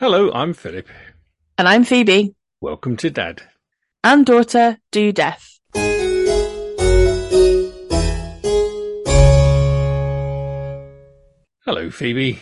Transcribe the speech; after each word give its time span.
Hello, 0.00 0.32
I'm 0.32 0.54
Philip. 0.54 0.88
And 1.58 1.68
I'm 1.68 1.84
Phoebe. 1.84 2.34
Welcome 2.62 2.96
to 2.96 3.10
Dad. 3.10 3.42
And 4.02 4.24
daughter 4.24 4.78
do 4.90 5.12
death. 5.12 5.58
Hello, 11.66 11.90
Phoebe. 11.90 12.40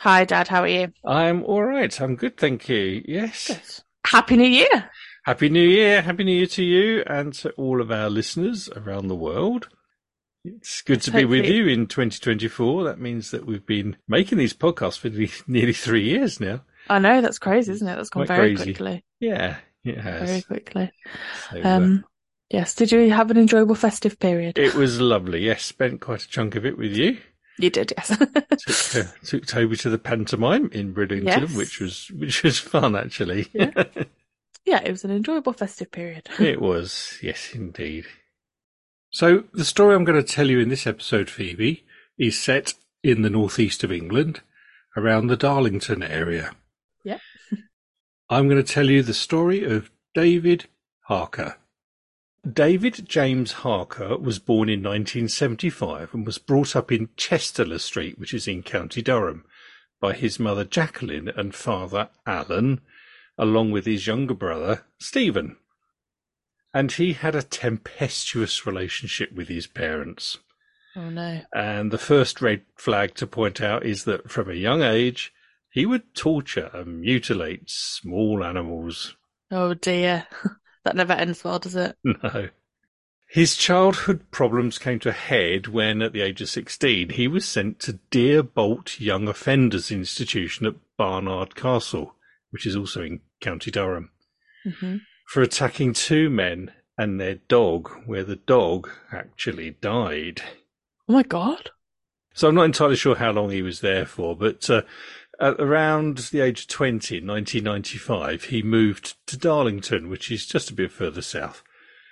Hi, 0.00 0.26
Dad. 0.26 0.48
How 0.48 0.60
are 0.60 0.68
you? 0.68 0.92
I'm 1.06 1.42
all 1.44 1.64
right. 1.64 1.98
I'm 2.02 2.16
good, 2.16 2.36
thank 2.36 2.68
you. 2.68 3.02
Yes. 3.08 3.46
Good. 3.46 4.10
Happy 4.12 4.36
New 4.36 4.44
Year. 4.44 4.90
Happy 5.24 5.48
New 5.48 5.66
Year. 5.66 6.02
Happy 6.02 6.22
New 6.24 6.36
Year 6.36 6.46
to 6.48 6.62
you 6.62 7.02
and 7.06 7.32
to 7.32 7.50
all 7.52 7.80
of 7.80 7.90
our 7.90 8.10
listeners 8.10 8.68
around 8.76 9.08
the 9.08 9.16
world. 9.16 9.70
It's 10.44 10.82
good 10.82 11.00
to 11.00 11.10
be 11.10 11.24
with 11.24 11.46
you 11.46 11.66
in 11.66 11.86
2024. 11.86 12.84
That 12.84 13.00
means 13.00 13.30
that 13.30 13.46
we've 13.46 13.64
been 13.64 13.96
making 14.06 14.36
these 14.36 14.52
podcasts 14.52 14.98
for 14.98 15.08
nearly 15.50 15.72
three 15.72 16.04
years 16.04 16.38
now. 16.38 16.60
I 16.88 16.98
know 16.98 17.20
that's 17.20 17.38
crazy, 17.38 17.72
isn't 17.72 17.86
it? 17.88 17.96
That's 17.96 18.10
gone 18.10 18.26
Quite 18.26 18.36
very 18.36 18.54
crazy. 18.56 18.72
quickly. 18.74 19.04
Yeah, 19.20 19.56
it 19.84 19.98
has. 19.98 20.28
Very 20.30 20.42
quickly. 20.42 20.92
So, 21.50 21.60
uh, 21.62 21.68
Um, 21.68 22.04
yes. 22.50 22.74
Did 22.74 22.92
you 22.92 23.10
have 23.12 23.30
an 23.30 23.36
enjoyable 23.38 23.74
festive 23.74 24.18
period? 24.18 24.58
it 24.58 24.74
was 24.74 25.00
lovely. 25.00 25.44
Yes, 25.44 25.64
spent 25.64 26.00
quite 26.00 26.22
a 26.22 26.28
chunk 26.28 26.54
of 26.56 26.66
it 26.66 26.76
with 26.78 26.92
you. 26.96 27.18
you 27.58 27.70
did, 27.70 27.92
yes. 27.96 28.08
took, 28.08 29.06
uh, 29.06 29.10
took 29.24 29.46
Toby 29.46 29.76
to 29.76 29.88
the 29.90 29.98
pantomime 29.98 30.68
in 30.72 30.92
Bridlington, 30.92 31.26
Yes. 31.42 31.54
which 31.56 31.80
was 31.80 32.10
which 32.10 32.42
was 32.42 32.58
fun 32.58 32.96
actually. 32.96 33.46
Yeah. 33.52 33.70
yeah, 34.66 34.82
it 34.84 34.90
was 34.90 35.04
an 35.04 35.10
enjoyable 35.10 35.52
festive 35.52 35.90
period. 35.90 36.28
it 36.38 36.60
was, 36.60 37.18
yes, 37.22 37.50
indeed. 37.54 38.06
So 39.10 39.44
the 39.52 39.64
story 39.64 39.94
I'm 39.94 40.04
going 40.04 40.20
to 40.22 40.28
tell 40.32 40.50
you 40.50 40.58
in 40.58 40.68
this 40.68 40.86
episode, 40.88 41.30
Phoebe, 41.30 41.84
is 42.18 42.36
set 42.40 42.74
in 43.04 43.22
the 43.22 43.30
northeast 43.30 43.84
of 43.84 43.92
England, 43.92 44.40
around 44.96 45.28
the 45.28 45.36
Darlington 45.36 46.02
area. 46.02 46.50
Yeah. 47.04 47.18
I'm 48.30 48.48
going 48.48 48.62
to 48.62 48.72
tell 48.72 48.90
you 48.90 49.02
the 49.02 49.14
story 49.14 49.62
of 49.64 49.90
David 50.14 50.66
Harker. 51.02 51.56
David 52.50 53.08
James 53.08 53.52
Harker 53.52 54.18
was 54.18 54.38
born 54.38 54.68
in 54.68 54.80
1975 54.80 56.12
and 56.12 56.26
was 56.26 56.38
brought 56.38 56.74
up 56.74 56.90
in 56.90 57.08
Chester-le-Street, 57.16 58.18
which 58.18 58.34
is 58.34 58.48
in 58.48 58.62
County 58.62 59.02
Durham, 59.02 59.44
by 60.00 60.12
his 60.14 60.38
mother 60.38 60.64
Jacqueline 60.64 61.28
and 61.28 61.54
father 61.54 62.10
Alan, 62.26 62.80
along 63.38 63.70
with 63.70 63.86
his 63.86 64.06
younger 64.06 64.34
brother 64.34 64.84
Stephen. 64.98 65.56
And 66.72 66.92
he 66.92 67.12
had 67.12 67.34
a 67.34 67.42
tempestuous 67.42 68.66
relationship 68.66 69.32
with 69.32 69.48
his 69.48 69.66
parents. 69.66 70.38
oh 70.96 71.08
no. 71.10 71.42
And 71.54 71.90
the 71.90 71.98
first 71.98 72.42
red 72.42 72.62
flag 72.76 73.14
to 73.16 73.26
point 73.26 73.60
out 73.60 73.84
is 73.84 74.04
that 74.04 74.30
from 74.30 74.50
a 74.50 74.54
young 74.54 74.82
age, 74.82 75.32
he 75.74 75.84
would 75.84 76.14
torture 76.14 76.70
and 76.72 77.00
mutilate 77.00 77.68
small 77.68 78.44
animals. 78.44 79.16
Oh 79.50 79.74
dear. 79.74 80.28
that 80.84 80.94
never 80.94 81.12
ends 81.12 81.42
well, 81.42 81.58
does 81.58 81.74
it? 81.74 81.96
No. 82.04 82.48
His 83.26 83.56
childhood 83.56 84.30
problems 84.30 84.78
came 84.78 85.00
to 85.00 85.08
a 85.08 85.12
head 85.12 85.66
when, 85.66 86.00
at 86.02 86.12
the 86.12 86.20
age 86.20 86.40
of 86.40 86.48
16, 86.48 87.08
he 87.08 87.26
was 87.26 87.44
sent 87.44 87.80
to 87.80 87.98
Deerbolt 88.12 89.00
Young 89.00 89.26
Offenders 89.26 89.90
Institution 89.90 90.66
at 90.66 90.76
Barnard 90.96 91.56
Castle, 91.56 92.14
which 92.50 92.64
is 92.64 92.76
also 92.76 93.02
in 93.02 93.20
County 93.40 93.72
Durham, 93.72 94.10
hmm 94.78 94.98
for 95.26 95.42
attacking 95.42 95.94
two 95.94 96.28
men 96.30 96.70
and 96.96 97.18
their 97.18 97.36
dog, 97.48 97.90
where 98.06 98.22
the 98.22 98.36
dog 98.36 98.90
actually 99.10 99.70
died. 99.80 100.42
Oh 101.08 101.14
my 101.14 101.22
god. 101.24 101.70
So 102.34 102.48
I'm 102.48 102.54
not 102.54 102.66
entirely 102.66 102.96
sure 102.96 103.16
how 103.16 103.32
long 103.32 103.50
he 103.50 103.62
was 103.62 103.80
there 103.80 104.06
for, 104.06 104.36
but 104.36 104.68
uh, 104.68 104.82
at 105.40 105.60
around 105.60 106.18
the 106.18 106.40
age 106.40 106.62
of 106.62 106.68
20, 106.68 107.18
in 107.18 107.26
1995, 107.26 108.44
he 108.44 108.62
moved 108.62 109.16
to 109.26 109.36
Darlington, 109.36 110.08
which 110.08 110.30
is 110.30 110.46
just 110.46 110.70
a 110.70 110.74
bit 110.74 110.92
further 110.92 111.22
south. 111.22 111.62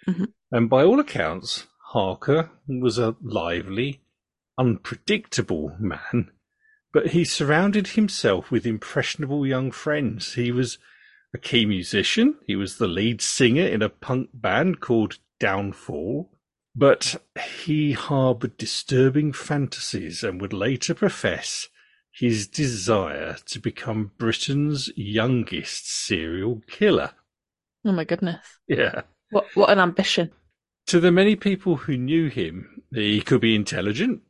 Mhm. 0.07 0.33
And 0.51 0.69
by 0.69 0.85
all 0.85 1.01
accounts, 1.01 1.67
Harker 1.93 2.51
was 2.67 2.99
a 2.99 3.17
lively, 3.23 4.03
unpredictable 4.59 5.77
man, 5.79 6.31
but 6.93 7.09
he 7.09 7.25
surrounded 7.25 7.89
himself 7.89 8.51
with 8.51 8.67
impressionable 8.67 9.47
young 9.47 9.71
friends. 9.71 10.35
He 10.35 10.51
was 10.51 10.79
a 11.35 11.39
key 11.39 11.65
musician. 11.65 12.39
He 12.47 12.57
was 12.57 12.77
the 12.77 12.89
lead 12.89 13.23
singer 13.23 13.67
in 13.67 13.83
a 13.83 13.89
punk 13.89 14.31
band 14.35 14.81
called 14.81 15.19
Downfall. 15.39 16.31
But 16.75 17.23
he 17.59 17.93
harboured 17.93 18.57
disturbing 18.57 19.33
fantasies 19.33 20.25
and 20.25 20.41
would 20.41 20.55
later 20.55 20.95
profess 20.95 21.69
his 22.13 22.47
desire 22.47 23.37
to 23.47 23.59
become 23.59 24.13
Britain's 24.19 24.91
youngest 24.97 25.91
serial 25.91 26.63
killer. 26.69 27.13
Oh 27.85 27.93
my 27.93 28.05
goodness. 28.05 28.45
Yeah. 28.69 29.03
What 29.31 29.47
what 29.55 29.71
an 29.71 29.79
ambition. 29.79 30.31
To 30.89 31.01
the 31.01 31.13
many 31.13 31.37
people 31.37 31.77
who 31.77 31.97
knew 31.97 32.29
him, 32.29 32.83
he 32.93 33.21
could 33.23 33.41
be 33.41 33.55
intelligent, 33.55 34.21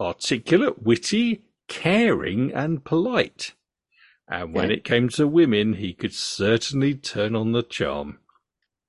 articulate, 0.00 0.82
witty, 0.82 1.44
caring, 1.68 2.52
and 2.52 2.84
polite. 2.84 3.54
And 4.28 4.54
when 4.54 4.66
Okay. 4.66 4.74
it 4.74 4.84
came 4.84 5.08
to 5.10 5.26
women, 5.26 5.74
he 5.74 5.92
could 5.92 6.12
certainly 6.14 6.94
turn 6.94 7.34
on 7.34 7.52
the 7.52 7.62
charm. 7.62 8.18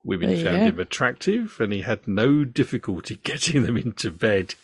Women 0.03 0.35
found 0.35 0.57
go. 0.57 0.65
him 0.65 0.79
attractive, 0.79 1.57
and 1.59 1.71
he 1.71 1.81
had 1.81 2.07
no 2.07 2.43
difficulty 2.43 3.15
getting 3.23 3.63
them 3.63 3.77
into 3.77 4.11
bed. 4.11 4.55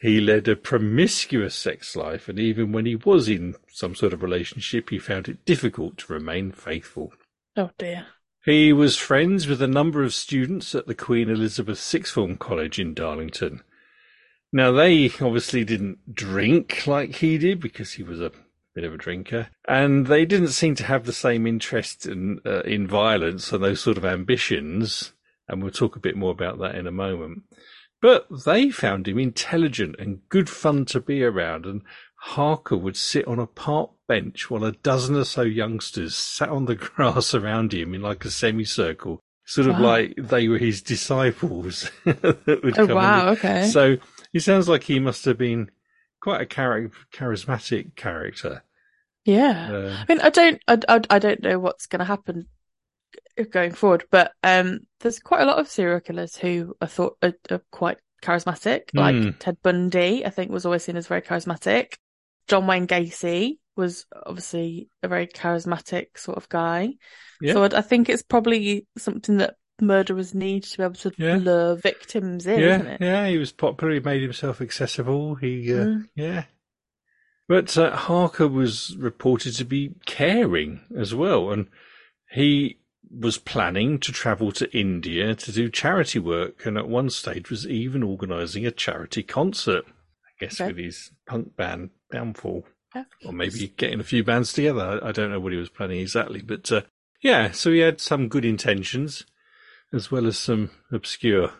He 0.00 0.18
led 0.18 0.48
a 0.48 0.56
promiscuous 0.56 1.54
sex 1.54 1.94
life, 1.94 2.28
and 2.28 2.38
even 2.38 2.72
when 2.72 2.86
he 2.86 2.96
was 2.96 3.28
in 3.28 3.54
some 3.70 3.94
sort 3.94 4.14
of 4.14 4.22
relationship, 4.22 4.88
he 4.88 4.98
found 4.98 5.28
it 5.28 5.44
difficult 5.44 5.98
to 5.98 6.12
remain 6.12 6.52
faithful. 6.52 7.12
Oh 7.54 7.70
dear. 7.76 8.06
He 8.42 8.72
was 8.72 8.96
friends 8.96 9.46
with 9.46 9.60
a 9.60 9.66
number 9.66 10.02
of 10.02 10.14
students 10.14 10.74
at 10.74 10.86
the 10.86 10.94
Queen 10.94 11.28
Elizabeth 11.28 11.78
Sixth 11.78 12.14
Form 12.14 12.38
College 12.38 12.78
in 12.78 12.94
Darlington. 12.94 13.60
Now, 14.50 14.72
they 14.72 15.10
obviously 15.20 15.64
didn't 15.64 16.14
drink 16.14 16.86
like 16.86 17.16
he 17.16 17.36
did 17.36 17.60
because 17.60 17.92
he 17.92 18.02
was 18.02 18.22
a 18.22 18.32
bit 18.74 18.84
of 18.84 18.94
a 18.94 18.98
drinker, 18.98 19.48
and 19.68 20.06
they 20.06 20.24
didn't 20.24 20.48
seem 20.48 20.74
to 20.76 20.84
have 20.84 21.04
the 21.04 21.12
same 21.12 21.46
interest 21.46 22.06
in, 22.06 22.40
uh, 22.46 22.60
in 22.60 22.86
violence 22.86 23.52
and 23.52 23.62
those 23.62 23.80
sort 23.80 23.98
of 23.98 24.06
ambitions. 24.06 25.12
And 25.46 25.62
we'll 25.62 25.72
talk 25.72 25.96
a 25.96 26.00
bit 26.00 26.16
more 26.16 26.30
about 26.30 26.58
that 26.60 26.76
in 26.76 26.86
a 26.86 26.92
moment. 26.92 27.42
But 28.02 28.26
they 28.46 28.70
found 28.70 29.06
him 29.06 29.18
intelligent 29.18 29.96
and 29.98 30.20
good 30.28 30.48
fun 30.48 30.84
to 30.86 31.00
be 31.00 31.22
around, 31.22 31.66
and 31.66 31.82
Harker 32.16 32.76
would 32.76 32.96
sit 32.96 33.26
on 33.26 33.38
a 33.38 33.46
park 33.46 33.90
bench 34.08 34.50
while 34.50 34.64
a 34.64 34.72
dozen 34.72 35.16
or 35.16 35.24
so 35.24 35.42
youngsters 35.42 36.14
sat 36.14 36.48
on 36.48 36.64
the 36.64 36.74
grass 36.76 37.34
around 37.34 37.72
him 37.74 37.94
in 37.94 38.00
like 38.02 38.24
a 38.24 38.30
semicircle, 38.30 39.20
sort 39.44 39.68
of 39.68 39.74
Wow. 39.76 39.82
like 39.82 40.14
they 40.16 40.48
were 40.48 40.58
his 40.58 40.80
disciples 40.82 41.90
that 42.04 42.60
would 42.64 42.78
Oh 42.78 42.86
come. 42.86 42.96
wow, 42.96 43.28
and- 43.28 43.38
okay. 43.38 43.66
So 43.68 43.96
he 44.32 44.38
sounds 44.40 44.68
like 44.68 44.84
he 44.84 44.98
must 44.98 45.24
have 45.26 45.38
been 45.38 45.70
quite 46.22 46.40
a 46.40 46.46
char- 46.46 46.90
charismatic 47.12 47.96
character. 47.96 48.62
yeah. 49.24 49.70
Uh, 49.72 49.96
I 49.98 50.04
mean, 50.12 50.20
I 50.22 50.30
don't, 50.30 50.62
I, 50.68 50.78
I, 50.88 51.00
I 51.10 51.18
don't 51.18 51.42
know 51.42 51.58
what's 51.58 51.86
going 51.86 52.00
to 52.00 52.04
happen 52.06 52.46
going 53.50 53.72
forward, 53.72 54.04
but 54.10 54.32
um, 54.42 54.80
there's 55.00 55.18
quite 55.18 55.42
a 55.42 55.46
lot 55.46 55.58
of 55.58 55.68
serial 55.68 56.00
killers 56.00 56.36
who 56.36 56.74
are 56.80 56.88
thought 56.88 57.16
are, 57.22 57.34
are 57.50 57.62
quite 57.70 57.98
charismatic. 58.22 58.82
Like 58.94 59.14
Hmm. 59.16 59.30
Ted 59.38 59.56
Bundy, 59.62 60.24
I 60.26 60.30
think 60.30 60.50
was 60.50 60.66
always 60.66 60.84
seen 60.84 60.96
as 60.96 61.06
very 61.06 61.22
charismatic. 61.22 61.94
John 62.48 62.66
Wayne 62.66 62.86
Gacy 62.86 63.58
was 63.76 64.06
obviously 64.26 64.88
a 65.02 65.08
very 65.08 65.26
charismatic 65.26 66.16
sort 66.18 66.36
of 66.36 66.48
guy. 66.48 66.90
Yeah. 67.40 67.52
So 67.54 67.62
I, 67.64 67.78
I 67.78 67.80
think 67.80 68.08
it's 68.08 68.22
probably 68.22 68.86
something 68.98 69.38
that 69.38 69.54
murderers 69.80 70.34
need 70.34 70.64
to 70.64 70.76
be 70.76 70.84
able 70.84 70.94
to 70.96 71.12
Yeah. 71.16 71.36
lure 71.36 71.76
victims 71.76 72.46
in, 72.46 72.60
isn't 72.60 72.86
yeah, 72.86 72.92
it? 72.92 73.00
yeah, 73.00 73.26
he 73.28 73.38
was 73.38 73.52
popular. 73.52 73.94
He 73.94 74.00
made 74.00 74.20
himself 74.22 74.60
accessible. 74.60 75.36
He, 75.36 75.72
uh, 75.72 75.76
Mm. 75.84 76.08
yeah. 76.14 76.44
But 77.48 77.76
uh, 77.78 77.96
Harker 77.96 78.46
was 78.46 78.94
reported 78.96 79.56
to 79.56 79.64
be 79.64 79.94
caring 80.06 80.82
as 80.96 81.14
well, 81.14 81.50
and 81.50 81.66
he 82.30 82.79
was 83.10 83.38
planning 83.38 83.98
to 83.98 84.12
travel 84.12 84.52
to 84.52 84.70
India 84.76 85.34
to 85.34 85.52
do 85.52 85.68
charity 85.68 86.18
work, 86.18 86.64
and 86.66 86.78
at 86.78 86.88
one 86.88 87.10
stage 87.10 87.50
was 87.50 87.66
even 87.66 88.02
organising 88.02 88.64
a 88.66 88.70
charity 88.70 89.22
concert. 89.22 89.84
I 89.88 90.44
guess 90.44 90.60
Okay. 90.60 90.68
with 90.68 90.78
his 90.84 91.10
punk 91.26 91.56
band 91.56 91.90
Downfall, 92.12 92.64
Yeah. 92.94 93.04
or 93.26 93.32
maybe 93.32 93.68
getting 93.76 94.00
a 94.00 94.04
few 94.04 94.22
bands 94.24 94.52
together. 94.52 95.00
I, 95.02 95.08
I 95.08 95.12
don't 95.12 95.30
know 95.30 95.40
what 95.40 95.52
he 95.52 95.58
was 95.58 95.68
planning 95.68 96.00
exactly, 96.00 96.40
but 96.40 96.70
uh, 96.72 96.82
yeah. 97.22 97.50
So 97.50 97.70
he 97.72 97.80
had 97.80 98.00
some 98.00 98.28
good 98.28 98.44
intentions, 98.44 99.24
as 99.92 100.10
well 100.10 100.26
as 100.26 100.38
some 100.38 100.70
obscure 100.92 101.52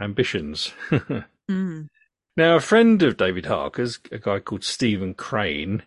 ambitions. 0.00 0.72
Mm. 1.50 1.88
Now, 2.38 2.56
a 2.56 2.60
friend 2.60 3.02
of 3.02 3.18
David 3.18 3.44
Harker's, 3.44 4.00
a 4.10 4.18
guy 4.18 4.38
called 4.38 4.64
Stephen 4.64 5.12
Crane, 5.12 5.82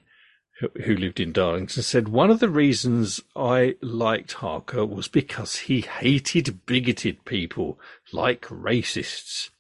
who, 0.60 0.96
lived 0.96 1.20
in 1.20 1.32
Darlington, 1.32 1.84
said 1.84 2.08
one 2.08 2.32
of 2.32 2.40
the 2.40 2.50
reasons 2.50 3.22
I 3.36 3.76
liked 3.82 4.34
Harker 4.34 4.86
was 4.86 5.08
because 5.08 5.56
he 5.58 5.82
hated 5.82 6.66
bigoted 6.66 7.26
people 7.26 7.80
like 8.12 8.42
racists. 8.48 9.52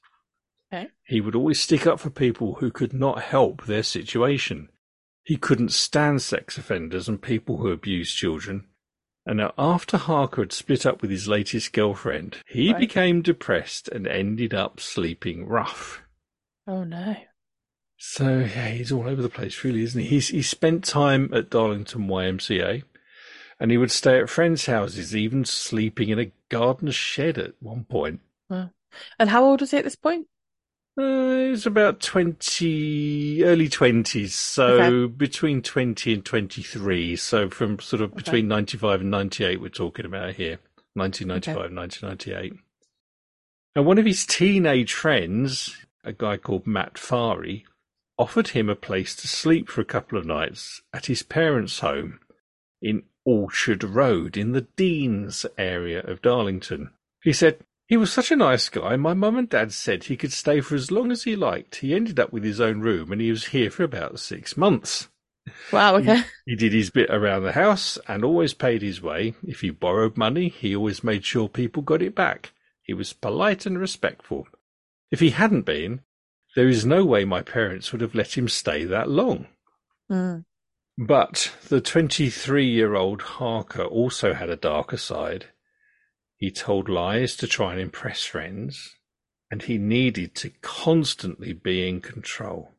Okay. 0.74 0.88
He 1.06 1.22
would 1.22 1.36
always 1.36 1.62
stick 1.62 1.86
up 1.86 2.00
for 2.00 2.10
people 2.10 2.56
who 2.56 2.72
could 2.72 2.94
not 2.94 3.22
help 3.22 3.66
their 3.66 3.84
situation. 3.84 4.70
He 5.24 5.38
couldn't 5.38 5.72
stand 5.72 6.22
sex 6.22 6.58
offenders 6.58 7.08
and 7.08 7.22
people 7.22 7.58
who 7.58 7.70
abused 7.70 8.16
children. 8.18 8.66
And 9.26 9.38
now, 9.38 9.54
after 9.58 9.98
Harker 9.98 10.42
had 10.42 10.54
split 10.54 10.86
up 10.86 11.02
with 11.02 11.12
his 11.12 11.28
latest 11.28 11.74
girlfriend, 11.74 12.38
he 12.48 12.72
Right. 12.72 12.80
became 12.80 13.22
depressed 13.22 13.88
and 13.90 14.08
ended 14.08 14.54
up 14.54 14.80
sleeping 14.80 15.46
rough. 15.46 16.02
Oh 16.66 16.84
no. 16.86 17.18
So 17.98 18.40
yeah, 18.40 18.70
he's 18.70 18.92
all 18.92 19.08
over 19.10 19.22
the 19.22 19.30
place, 19.30 19.64
really, 19.64 19.82
isn't 19.82 20.00
he? 20.02 20.08
He's 20.08 20.28
he 20.30 20.42
spent 20.42 20.84
time 20.86 21.30
at 21.34 21.50
Darlington 21.50 22.08
YMCA, 22.08 22.84
and 23.60 23.72
he 23.72 23.78
would 23.78 23.92
stay 23.92 24.20
at 24.20 24.30
friends' 24.30 24.68
houses, 24.68 25.16
even 25.16 25.46
sleeping 25.46 26.10
in 26.10 26.20
a 26.20 26.32
garden 26.50 26.92
shed 26.92 27.38
at 27.38 27.54
one 27.60 27.86
point. 27.86 28.22
And 28.50 29.30
how 29.30 29.44
old 29.44 29.62
was 29.62 29.72
he 29.72 29.78
at 29.78 29.84
this 29.84 29.96
point? 29.96 30.28
Uh, 30.98 31.38
he 31.38 31.50
was 31.50 31.66
about 31.66 32.00
twenty, 32.00 33.44
early 33.44 33.68
twenties, 33.70 34.36
so 34.36 34.68
Okay. 34.68 35.14
between 35.14 35.62
twenty 35.62 36.14
and 36.14 36.24
twenty-three. 36.24 37.16
So 37.16 37.50
from 37.50 37.80
sort 37.80 38.02
of 38.02 38.16
between 38.16 38.48
ninety-five 38.48 39.02
and 39.02 39.12
ninety-eight, 39.12 39.60
we're 39.62 39.70
talking 39.70 40.06
about 40.06 40.36
here, 40.36 40.60
1995, 40.94 41.74
1998. 41.74 42.54
And 43.76 43.86
one 43.86 43.98
of 44.00 44.06
his 44.06 44.26
teenage 44.26 44.94
friends, 44.94 45.76
a 46.04 46.14
guy 46.14 46.38
called 46.38 46.66
Matt 46.66 46.96
Fari, 46.96 47.64
offered 48.18 48.50
him 48.50 48.70
a 48.70 48.76
place 48.76 49.16
to 49.16 49.28
sleep 49.28 49.70
for 49.70 49.82
a 49.82 49.86
couple 49.86 50.18
of 50.18 50.26
nights 50.26 50.82
at 50.94 51.06
his 51.06 51.24
parents' 51.24 51.80
home 51.80 52.20
in 52.82 53.04
Orchard 53.26 53.84
Road 53.84 54.38
in 54.38 54.54
the 54.54 54.68
Deans 54.76 55.46
area 55.58 56.02
of 56.02 56.22
Darlington. 56.22 56.92
He 57.24 57.34
said, 57.34 57.60
he 57.88 57.96
was 57.96 58.12
such 58.12 58.32
a 58.32 58.36
nice 58.36 58.68
guy. 58.68 58.98
My 58.98 59.14
mum 59.14 59.38
and 59.38 59.50
dad 59.50 59.72
said 59.72 60.04
he 60.04 60.18
could 60.18 60.34
stay 60.34 60.60
for 60.60 60.76
as 60.76 60.92
long 60.92 61.12
as 61.12 61.24
he 61.24 61.36
liked. 61.36 61.78
He 61.78 61.96
ended 61.96 62.20
up 62.20 62.34
with 62.34 62.44
his 62.44 62.60
own 62.60 62.82
room 62.82 63.12
and 63.12 63.22
he 63.22 63.30
was 63.30 63.48
here 63.48 63.70
for 63.70 63.84
about 63.84 64.20
six 64.20 64.58
months. 64.58 65.08
Wow, 65.72 65.96
okay. 65.96 66.24
He 66.46 66.56
did 66.56 66.74
his 66.74 66.90
bit 66.90 67.10
around 67.10 67.44
the 67.44 67.54
house 67.54 67.98
and 68.08 68.26
always 68.26 68.54
paid 68.54 68.82
his 68.82 69.02
way. 69.02 69.36
If 69.46 69.62
he 69.62 69.70
borrowed 69.70 70.18
money, 70.18 70.50
he 70.50 70.76
always 70.76 71.04
made 71.04 71.24
sure 71.24 71.48
people 71.48 71.82
got 71.82 72.02
it 72.02 72.14
back. 72.14 72.52
He 72.82 72.94
was 72.94 73.14
polite 73.14 73.66
and 73.66 73.80
respectful. 73.80 74.48
If 75.10 75.22
he 75.22 75.30
hadn't 75.30 75.62
been, 75.62 76.02
there 76.58 76.68
is 76.68 76.88
no 76.88 77.06
way 77.06 77.24
my 77.24 77.44
parents 77.44 77.92
would 77.92 78.02
have 78.02 78.16
let 78.16 78.36
him 78.36 78.50
stay 78.50 78.84
that 78.84 79.08
long. 79.08 79.46
Mm. 80.12 80.44
But 80.98 81.52
the 81.70 81.80
23 81.80 82.66
year 82.66 82.96
old 82.96 83.22
Harker 83.22 83.84
also 83.84 84.34
had 84.34 84.50
a 84.50 84.56
darker 84.56 84.98
side. 84.98 85.46
He 86.36 86.50
told 86.50 86.90
lies 86.90 87.36
to 87.36 87.48
try 87.48 87.74
and 87.74 87.80
impress 87.80 88.24
friends, 88.24 88.96
and 89.52 89.62
he 89.62 89.78
needed 89.78 90.34
to 90.38 90.50
constantly 90.62 91.54
be 91.54 91.88
in 91.88 92.02
control. 92.02 92.72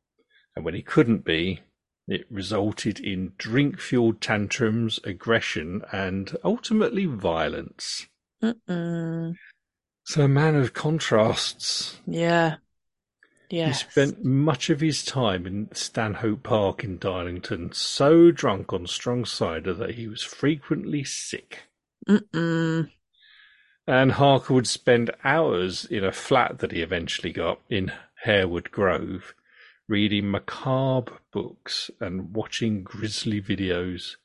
And 0.57 0.65
when 0.65 0.75
he 0.75 0.83
couldn't 0.83 1.25
be, 1.25 1.61
it 2.09 2.27
resulted 2.33 2.99
in 2.99 3.35
drink 3.39 3.79
fueled 3.79 4.21
tantrums, 4.21 4.99
aggression, 5.05 5.83
and 5.93 6.37
ultimately 6.43 7.07
violence. 7.07 8.09
Mm-mm. 8.43 9.37
So, 10.03 10.23
a 10.23 10.29
man 10.29 10.57
of 10.57 10.73
contrasts. 10.73 12.01
Yeah. 12.05 12.57
Yes. 13.51 13.83
He 13.83 13.91
spent 13.91 14.25
much 14.25 14.69
of 14.69 14.81
his 14.81 15.05
time 15.05 15.47
in 15.47 15.69
Stanhope 15.73 16.43
Park 16.43 16.85
in 16.85 16.99
Darlington, 16.99 17.73
so 17.73 18.31
drunk 18.31 18.73
on 18.73 18.87
strong 18.87 19.25
cider 19.25 19.73
that 19.75 19.95
he 19.95 20.07
was 20.07 20.23
frequently 20.23 21.03
sick. 21.05 21.63
Mm-mm. 22.07 22.91
And 23.87 24.13
Harker 24.13 24.53
would 24.53 24.67
spend 24.67 25.11
hours 25.25 25.87
in 25.87 26.05
a 26.05 26.13
flat 26.13 26.59
that 26.59 26.73
he 26.73 26.83
eventually 26.83 27.33
got 27.33 27.61
in 27.71 27.91
Harewood 28.25 28.71
Grove, 28.71 29.35
reading 29.89 30.31
macabre 30.31 31.19
books 31.33 31.91
and 32.01 32.35
watching 32.35 32.83
grisly 32.83 33.41
videos. 33.41 34.17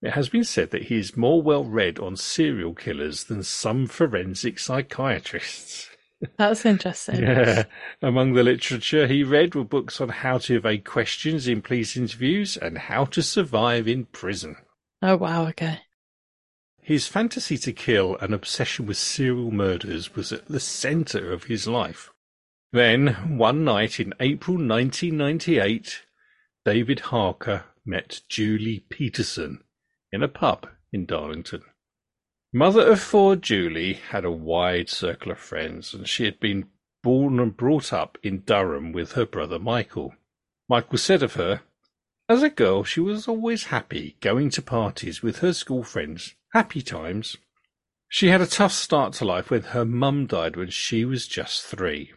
It 0.00 0.12
has 0.12 0.28
been 0.28 0.44
said 0.44 0.70
that 0.70 0.84
he 0.84 0.96
is 0.96 1.16
more 1.16 1.42
well 1.42 1.64
read 1.64 1.98
on 1.98 2.16
serial 2.16 2.74
killers 2.74 3.24
than 3.24 3.42
some 3.42 3.88
forensic 3.88 4.60
psychiatrists. 4.60 5.90
That's 6.36 6.66
interesting. 6.66 7.22
Yeah. 7.22 7.64
Among 8.02 8.34
the 8.34 8.42
literature 8.42 9.06
he 9.06 9.22
read 9.24 9.54
were 9.54 9.64
books 9.64 10.00
on 10.00 10.10
how 10.10 10.38
to 10.38 10.56
evade 10.56 10.84
questions 10.84 11.48
in 11.48 11.62
police 11.62 11.96
interviews 11.96 12.56
and 12.56 12.76
how 12.76 13.06
to 13.06 13.22
survive 13.22 13.88
in 13.88 14.04
prison. 14.06 14.56
Oh 15.02 15.16
wow, 15.16 15.46
okay. 15.48 15.80
His 16.82 17.06
fantasy 17.06 17.56
to 17.58 17.72
kill 17.72 18.16
and 18.16 18.34
obsession 18.34 18.86
with 18.86 18.96
serial 18.96 19.50
murders 19.50 20.14
was 20.14 20.32
at 20.32 20.46
the 20.46 20.60
centre 20.60 21.32
of 21.32 21.44
his 21.44 21.66
life. 21.66 22.10
Then, 22.72 23.38
one 23.38 23.64
night 23.64 23.98
in 23.98 24.14
April 24.20 24.56
1998, 24.56 26.02
David 26.64 27.00
Harker 27.00 27.64
met 27.84 28.20
Julie 28.28 28.84
Paterson 28.90 29.62
in 30.12 30.22
a 30.22 30.28
pub 30.28 30.68
in 30.92 31.06
Darlington. 31.06 31.62
Mother 32.52 32.90
of 32.90 33.00
four, 33.00 33.36
Julie 33.36 33.92
had 33.92 34.24
a 34.24 34.30
wide 34.30 34.88
circle 34.88 35.30
of 35.30 35.38
friends, 35.38 35.94
and 35.94 36.08
she 36.08 36.24
had 36.24 36.40
been 36.40 36.68
born 37.02 37.38
and 37.38 37.56
brought 37.56 37.92
up 37.92 38.18
in 38.22 38.40
Durham 38.40 38.92
with 38.92 39.12
her 39.12 39.24
brother 39.24 39.58
Michael. 39.58 40.14
Michael 40.68 40.98
said 40.98 41.22
of 41.22 41.34
her, 41.34 41.62
as 42.30 42.44
a 42.44 42.48
girl, 42.48 42.84
she 42.84 43.00
was 43.00 43.26
always 43.26 43.64
happy, 43.64 44.16
going 44.20 44.50
to 44.50 44.62
parties 44.62 45.20
with 45.20 45.40
her 45.40 45.52
school 45.52 45.82
friends. 45.82 46.34
Happy 46.52 46.80
times. 46.80 47.36
She 48.08 48.28
had 48.28 48.40
a 48.40 48.46
tough 48.46 48.72
start 48.72 49.14
to 49.14 49.24
life 49.24 49.50
when 49.50 49.62
her 49.62 49.84
mum 49.84 50.26
died 50.26 50.54
when 50.54 50.70
she 50.70 51.04
was 51.04 51.26
just 51.26 51.64
three. 51.64 52.12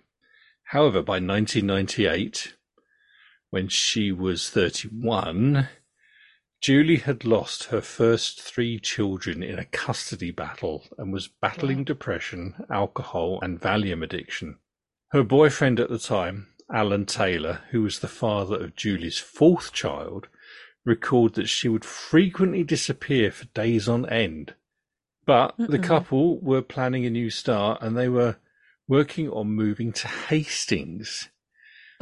However, 0.66 1.02
by 1.02 1.14
1998, 1.14 2.54
when 3.50 3.70
she 3.70 4.12
was 4.12 4.52
31, 4.52 5.68
Julie 6.64 6.96
had 6.96 7.26
lost 7.26 7.66
her 7.66 7.82
first 7.82 8.42
three 8.42 8.80
children 8.80 9.44
in 9.44 9.60
a 9.60 9.66
custody 9.66 10.32
battle 10.32 10.86
and 10.98 11.12
was 11.12 11.28
battling 11.28 11.84
depression, 11.84 12.56
alcohol, 12.72 13.38
and 13.42 13.60
Valium 13.60 14.02
addiction. 14.02 14.60
Her 15.10 15.24
boyfriend 15.24 15.82
at 15.82 15.90
the 15.90 16.00
time, 16.00 16.48
Alan 16.74 17.06
Taylor, 17.06 17.64
who 17.72 17.82
was 17.82 18.00
the 18.00 18.08
father 18.08 18.56
of 18.64 18.78
Julie's 18.78 19.18
fourth 19.18 19.74
child, 19.74 20.30
recalled 20.86 21.36
that 21.36 21.50
she 21.50 21.68
would 21.68 21.84
frequently 21.84 22.64
disappear 22.64 23.30
for 23.30 23.44
days 23.48 23.90
on 23.90 24.08
end. 24.08 24.56
But 25.26 25.56
the 25.58 25.80
Mm-mm. 25.80 25.84
couple 25.84 26.40
were 26.40 26.62
planning 26.62 27.06
a 27.06 27.10
new 27.10 27.30
start 27.30 27.82
and 27.82 27.98
they 27.98 28.08
were 28.08 28.38
working 28.88 29.30
on 29.30 29.48
moving 29.48 29.92
to 29.92 30.08
Hastings. 30.08 31.28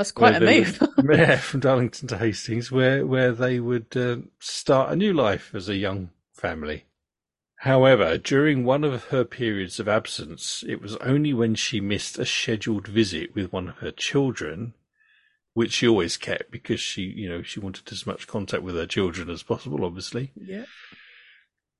That's 0.01 0.12
quite 0.12 0.36
a 0.36 0.39
move. 0.39 0.81
yeah, 1.12 1.36
from 1.38 1.59
Darlington 1.59 2.07
to 2.07 2.18
Hastings, 2.18 2.71
where 2.71 3.06
where 3.06 3.31
they 3.31 3.59
would 3.59 3.95
uh, 3.95 4.18
start 4.39 4.92
a 4.92 4.95
new 4.95 5.13
life 5.13 5.53
as 5.53 5.69
a 5.69 5.75
young 5.75 6.09
family. 6.33 6.86
However, 7.57 8.17
during 8.17 8.65
one 8.65 8.84
of 8.84 9.05
her 9.10 9.24
periods 9.24 9.79
of 9.79 9.88
absence, 9.88 10.63
it 10.67 10.81
was 10.81 10.96
only 10.98 11.36
when 11.36 11.53
she 11.53 11.79
missed 11.79 12.17
a 12.17 12.25
scheduled 12.25 12.88
visit 12.88 13.36
with 13.36 13.53
one 13.53 13.70
of 13.70 13.75
her 13.77 13.91
children, 13.91 14.74
which 15.53 15.74
she 15.74 15.88
always 15.88 16.17
kept 16.17 16.50
because 16.50 16.79
she, 16.79 17.03
you 17.03 17.29
know, 17.29 17.43
she 17.43 17.60
wanted 17.60 17.91
as 17.91 18.08
much 18.08 18.25
contact 18.25 18.63
with 18.63 18.74
her 18.74 18.88
children 18.88 19.29
as 19.29 19.43
possible, 19.43 19.86
obviously. 19.86 20.31
yeah. 20.36 20.65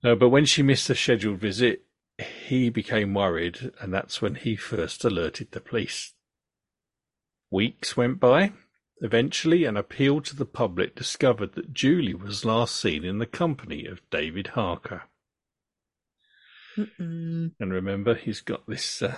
Uh, 0.04 0.14
but 0.14 0.28
when 0.28 0.44
she 0.44 0.62
missed 0.62 0.88
a 0.90 0.94
scheduled 0.94 1.40
visit, 1.40 1.82
he 2.46 2.70
became 2.70 3.14
worried, 3.14 3.72
and 3.80 3.92
that's 3.92 4.22
when 4.22 4.36
he 4.36 4.54
first 4.54 5.04
alerted 5.04 5.50
the 5.50 5.60
police. 5.60 6.12
Weeks 7.52 7.96
went 7.98 8.18
by. 8.18 8.52
Eventually, 9.02 9.64
an 9.64 9.76
appeal 9.76 10.22
to 10.22 10.34
the 10.34 10.46
public 10.46 10.94
discovered 10.94 11.54
that 11.54 11.74
Julie 11.74 12.14
was 12.14 12.46
last 12.46 12.74
seen 12.76 13.04
in 13.04 13.18
the 13.18 13.26
company 13.26 13.84
of 13.84 14.00
David 14.10 14.48
Harker. 14.48 15.02
Mm-mm. 16.78 17.52
And 17.60 17.72
remember, 17.72 18.14
he's 18.14 18.40
got 18.40 18.66
this, 18.66 19.02
uh, 19.02 19.16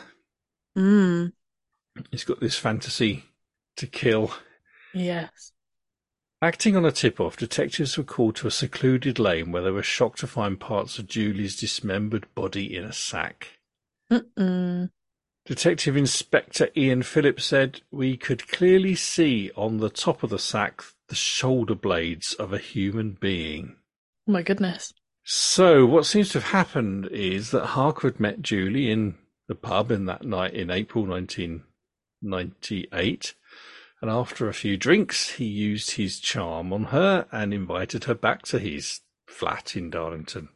Mm. 0.76 1.32
he's 2.10 2.24
got 2.24 2.40
this 2.40 2.58
fantasy 2.58 3.26
to 3.76 3.86
kill. 3.86 4.34
Yes. 4.92 5.52
Acting 6.42 6.76
on 6.76 6.84
a 6.84 6.90
tip-off, 6.90 7.36
detectives 7.36 7.96
were 7.96 8.02
called 8.02 8.34
to 8.36 8.48
a 8.48 8.50
secluded 8.50 9.20
lane 9.20 9.52
where 9.52 9.62
they 9.62 9.70
were 9.70 9.82
shocked 9.84 10.18
to 10.18 10.26
find 10.26 10.58
parts 10.58 10.98
of 10.98 11.06
Julie's 11.06 11.54
dismembered 11.56 12.26
body 12.34 12.74
in 12.76 12.82
a 12.84 12.92
sack. 12.92 13.60
Mm-mm. 14.10 14.90
Detective 15.46 15.94
Inspector 15.94 16.66
Ian 16.74 17.02
Phillips 17.02 17.44
said, 17.44 17.82
We 17.90 18.16
could 18.16 18.48
clearly 18.48 18.94
see 18.94 19.50
on 19.54 19.76
the 19.76 19.90
top 19.90 20.22
of 20.22 20.30
the 20.30 20.38
sack 20.38 20.82
the 21.08 21.14
shoulder 21.14 21.74
blades 21.74 22.32
of 22.34 22.54
a 22.54 22.58
human 22.58 23.18
being. 23.20 23.76
Oh 24.26 24.32
my 24.32 24.40
goodness. 24.42 24.94
So, 25.22 25.84
what 25.84 26.06
seems 26.06 26.30
to 26.30 26.40
have 26.40 26.52
happened 26.52 27.08
is 27.08 27.50
that 27.50 27.66
had 27.66 28.20
met 28.20 28.40
Julie 28.40 28.90
in 28.90 29.16
the 29.46 29.54
pub 29.54 29.90
in 29.90 30.06
that 30.06 30.24
night 30.24 30.54
in 30.54 30.70
April 30.70 31.04
1998. 31.04 33.34
And 34.00 34.10
after 34.10 34.48
a 34.48 34.54
few 34.54 34.78
drinks, 34.78 35.32
he 35.32 35.44
used 35.44 35.90
his 35.92 36.20
charm 36.20 36.72
on 36.72 36.84
her 36.84 37.26
and 37.30 37.52
invited 37.52 38.04
her 38.04 38.14
back 38.14 38.44
to 38.44 38.58
his 38.58 39.00
flat 39.26 39.76
in 39.76 39.90
Darlington. 39.90 40.48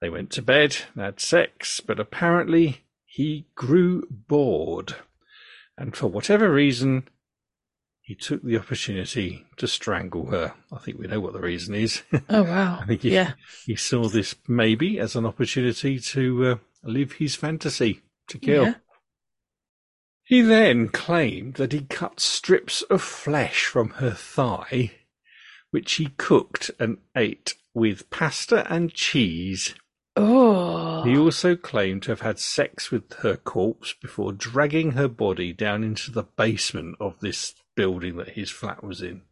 They 0.00 0.10
went 0.10 0.30
to 0.32 0.42
bed 0.42 0.76
and 0.94 1.02
had 1.02 1.20
sex, 1.20 1.80
but 1.80 1.98
apparently 1.98 2.82
he 3.16 3.46
grew 3.54 4.06
bored. 4.10 4.94
And 5.78 5.96
for 5.96 6.06
whatever 6.06 6.52
reason, 6.52 7.08
he 8.02 8.14
took 8.14 8.42
the 8.42 8.58
opportunity 8.58 9.46
to 9.56 9.66
strangle 9.66 10.26
her. 10.26 10.52
I 10.70 10.76
think 10.80 10.98
we 10.98 11.06
know 11.06 11.20
what 11.20 11.32
the 11.32 11.40
reason 11.40 11.74
is. 11.74 12.02
Oh 12.28 12.42
wow! 12.42 12.80
I 12.82 12.84
think 12.84 13.00
he, 13.00 13.14
yeah. 13.14 13.32
he 13.64 13.74
saw 13.74 14.08
this 14.08 14.34
maybe 14.46 14.98
as 14.98 15.16
an 15.16 15.24
opportunity 15.24 15.98
to 15.98 16.44
uh, 16.44 16.56
live 16.84 17.12
his 17.12 17.34
fantasy 17.34 18.02
to 18.28 18.38
kill. 18.38 18.64
Yeah. 18.64 18.74
He 20.22 20.42
then 20.42 20.88
claimed 20.88 21.54
that 21.54 21.72
he 21.72 21.86
cut 21.86 22.20
strips 22.20 22.82
of 22.82 23.00
flesh 23.00 23.64
from 23.64 23.90
her 23.90 24.10
thigh, 24.10 24.92
which 25.70 25.94
he 25.94 26.10
cooked 26.18 26.70
and 26.78 26.98
ate 27.16 27.54
with 27.72 28.10
pasta 28.10 28.70
and 28.70 28.92
cheese. 28.92 29.74
Oh. 30.16 31.02
He 31.04 31.16
also 31.16 31.56
claimed 31.56 32.02
to 32.04 32.12
have 32.12 32.22
had 32.22 32.38
sex 32.38 32.90
with 32.90 33.12
her 33.18 33.36
corpse 33.36 33.94
before 34.00 34.32
dragging 34.32 34.92
her 34.92 35.08
body 35.08 35.52
down 35.52 35.84
into 35.84 36.10
the 36.10 36.22
basement 36.22 36.96
of 36.98 37.20
this 37.20 37.54
building 37.74 38.16
that 38.16 38.30
his 38.30 38.50
flat 38.50 38.82
was 38.82 39.02
in. 39.02 39.22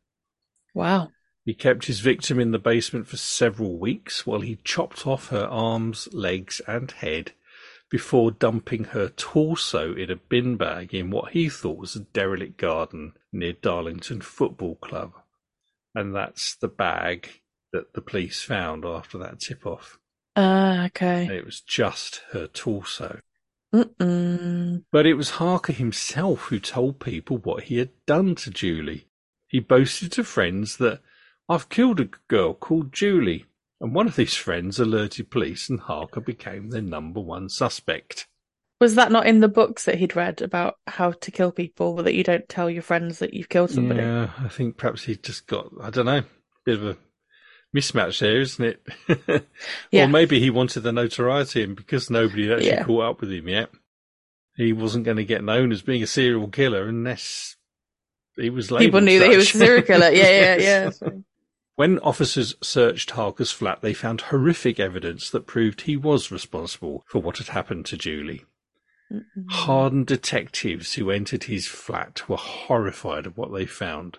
Wow. 0.74 1.10
He 1.44 1.54
kept 1.54 1.86
his 1.86 2.00
victim 2.00 2.38
in 2.38 2.50
the 2.50 2.58
basement 2.58 3.06
for 3.06 3.16
several 3.16 3.78
weeks 3.78 4.26
while 4.26 4.40
he 4.40 4.58
chopped 4.64 5.06
off 5.06 5.28
her 5.28 5.46
arms, 5.46 6.08
legs, 6.12 6.60
and 6.66 6.90
head 6.90 7.32
before 7.90 8.30
dumping 8.30 8.84
her 8.84 9.08
torso 9.08 9.94
in 9.94 10.10
a 10.10 10.16
bin 10.16 10.56
bag 10.56 10.94
in 10.94 11.10
what 11.10 11.32
he 11.32 11.48
thought 11.48 11.78
was 11.78 11.94
a 11.94 12.00
derelict 12.00 12.56
garden 12.56 13.12
near 13.32 13.52
Darlington 13.52 14.20
Football 14.20 14.76
Club. 14.76 15.12
And 15.94 16.14
that's 16.14 16.56
the 16.56 16.68
bag 16.68 17.28
that 17.72 17.94
the 17.94 18.00
police 18.00 18.42
found 18.42 18.84
after 18.84 19.18
that 19.18 19.38
tip 19.40 19.66
off. 19.66 19.98
Ah, 20.36 20.86
okay. 20.86 21.26
It 21.36 21.44
was 21.44 21.60
just 21.60 22.22
her 22.32 22.46
torso. 22.46 23.20
Mm-mm. 23.74 24.84
But 24.92 25.06
it 25.06 25.14
was 25.14 25.30
Harker 25.30 25.72
himself 25.72 26.42
who 26.42 26.60
told 26.60 27.00
people 27.00 27.38
what 27.38 27.64
he 27.64 27.78
had 27.78 27.90
done 28.06 28.34
to 28.36 28.50
Julie. 28.50 29.08
He 29.48 29.60
boasted 29.60 30.12
to 30.12 30.24
friends 30.24 30.76
that 30.76 31.00
I've 31.48 31.68
killed 31.68 32.00
a 32.00 32.08
girl 32.28 32.54
called 32.54 32.92
Julie, 32.92 33.46
and 33.80 33.94
one 33.94 34.06
of 34.06 34.16
these 34.16 34.34
friends 34.34 34.78
alerted 34.78 35.30
police, 35.30 35.68
and 35.68 35.80
Harker 35.80 36.20
became 36.20 36.70
their 36.70 36.82
number 36.82 37.20
one 37.20 37.48
suspect. 37.48 38.26
Was 38.80 38.94
that 38.96 39.12
not 39.12 39.26
in 39.26 39.40
the 39.40 39.48
books 39.48 39.84
that 39.84 39.96
he'd 39.96 40.16
read 40.16 40.42
about 40.42 40.76
how 40.86 41.12
to 41.12 41.30
kill 41.30 41.52
people, 41.52 41.96
that 41.96 42.14
you 42.14 42.24
don't 42.24 42.48
tell 42.48 42.68
your 42.68 42.82
friends 42.82 43.18
that 43.18 43.34
you've 43.34 43.48
killed 43.48 43.70
somebody? 43.70 44.00
Yeah, 44.00 44.30
I 44.38 44.48
think 44.48 44.76
perhaps 44.76 45.04
he 45.04 45.16
just 45.16 45.46
got, 45.46 45.68
I 45.80 45.90
don't 45.90 46.06
know, 46.06 46.22
bit 46.64 46.78
of 46.78 46.86
a 46.86 46.96
mismatch 47.74 48.20
there, 48.20 48.40
isn't 48.40 48.64
it? 49.08 49.46
Yeah. 49.90 50.04
Or 50.04 50.08
maybe 50.08 50.40
he 50.40 50.50
wanted 50.50 50.80
the 50.80 50.92
notoriety, 50.92 51.62
and 51.62 51.74
because 51.76 52.10
nobody 52.10 52.44
had 52.48 52.58
actually 52.58 52.68
Yeah. 52.70 52.84
caught 52.84 53.04
up 53.10 53.20
with 53.20 53.32
him 53.32 53.48
yet, 53.48 53.70
he 54.56 54.72
wasn't 54.72 55.04
going 55.04 55.16
to 55.16 55.24
get 55.24 55.42
known 55.44 55.72
as 55.72 55.82
being 55.82 56.02
a 56.02 56.06
serial 56.06 56.48
killer 56.48 56.86
unless 56.86 57.56
he 58.36 58.50
was 58.50 58.70
labelled 58.70 58.86
People 58.86 59.00
knew 59.00 59.18
that 59.20 59.30
he 59.30 59.36
was 59.36 59.54
a 59.54 59.58
serial 59.58 59.82
killer. 59.82 60.10
Yeah, 60.10 60.30
yeah, 60.30 60.56
Yes. 60.56 60.98
yeah. 61.02 61.08
When 61.76 61.98
officers 62.00 62.54
searched 62.62 63.10
Harker's 63.12 63.50
flat, 63.50 63.80
they 63.82 63.94
found 63.94 64.20
horrific 64.20 64.78
evidence 64.78 65.28
that 65.30 65.46
proved 65.48 65.82
he 65.82 65.96
was 65.96 66.30
responsible 66.30 67.02
for 67.08 67.20
what 67.20 67.38
had 67.38 67.48
happened 67.48 67.84
to 67.86 67.96
Julie. 67.96 68.44
Mm-mm. 69.12 69.22
Hardened 69.50 70.06
detectives 70.06 70.94
who 70.94 71.10
entered 71.10 71.44
his 71.44 71.66
flat 71.66 72.28
were 72.28 72.36
horrified 72.36 73.26
at 73.26 73.36
what 73.36 73.52
they 73.52 73.66
found. 73.66 74.18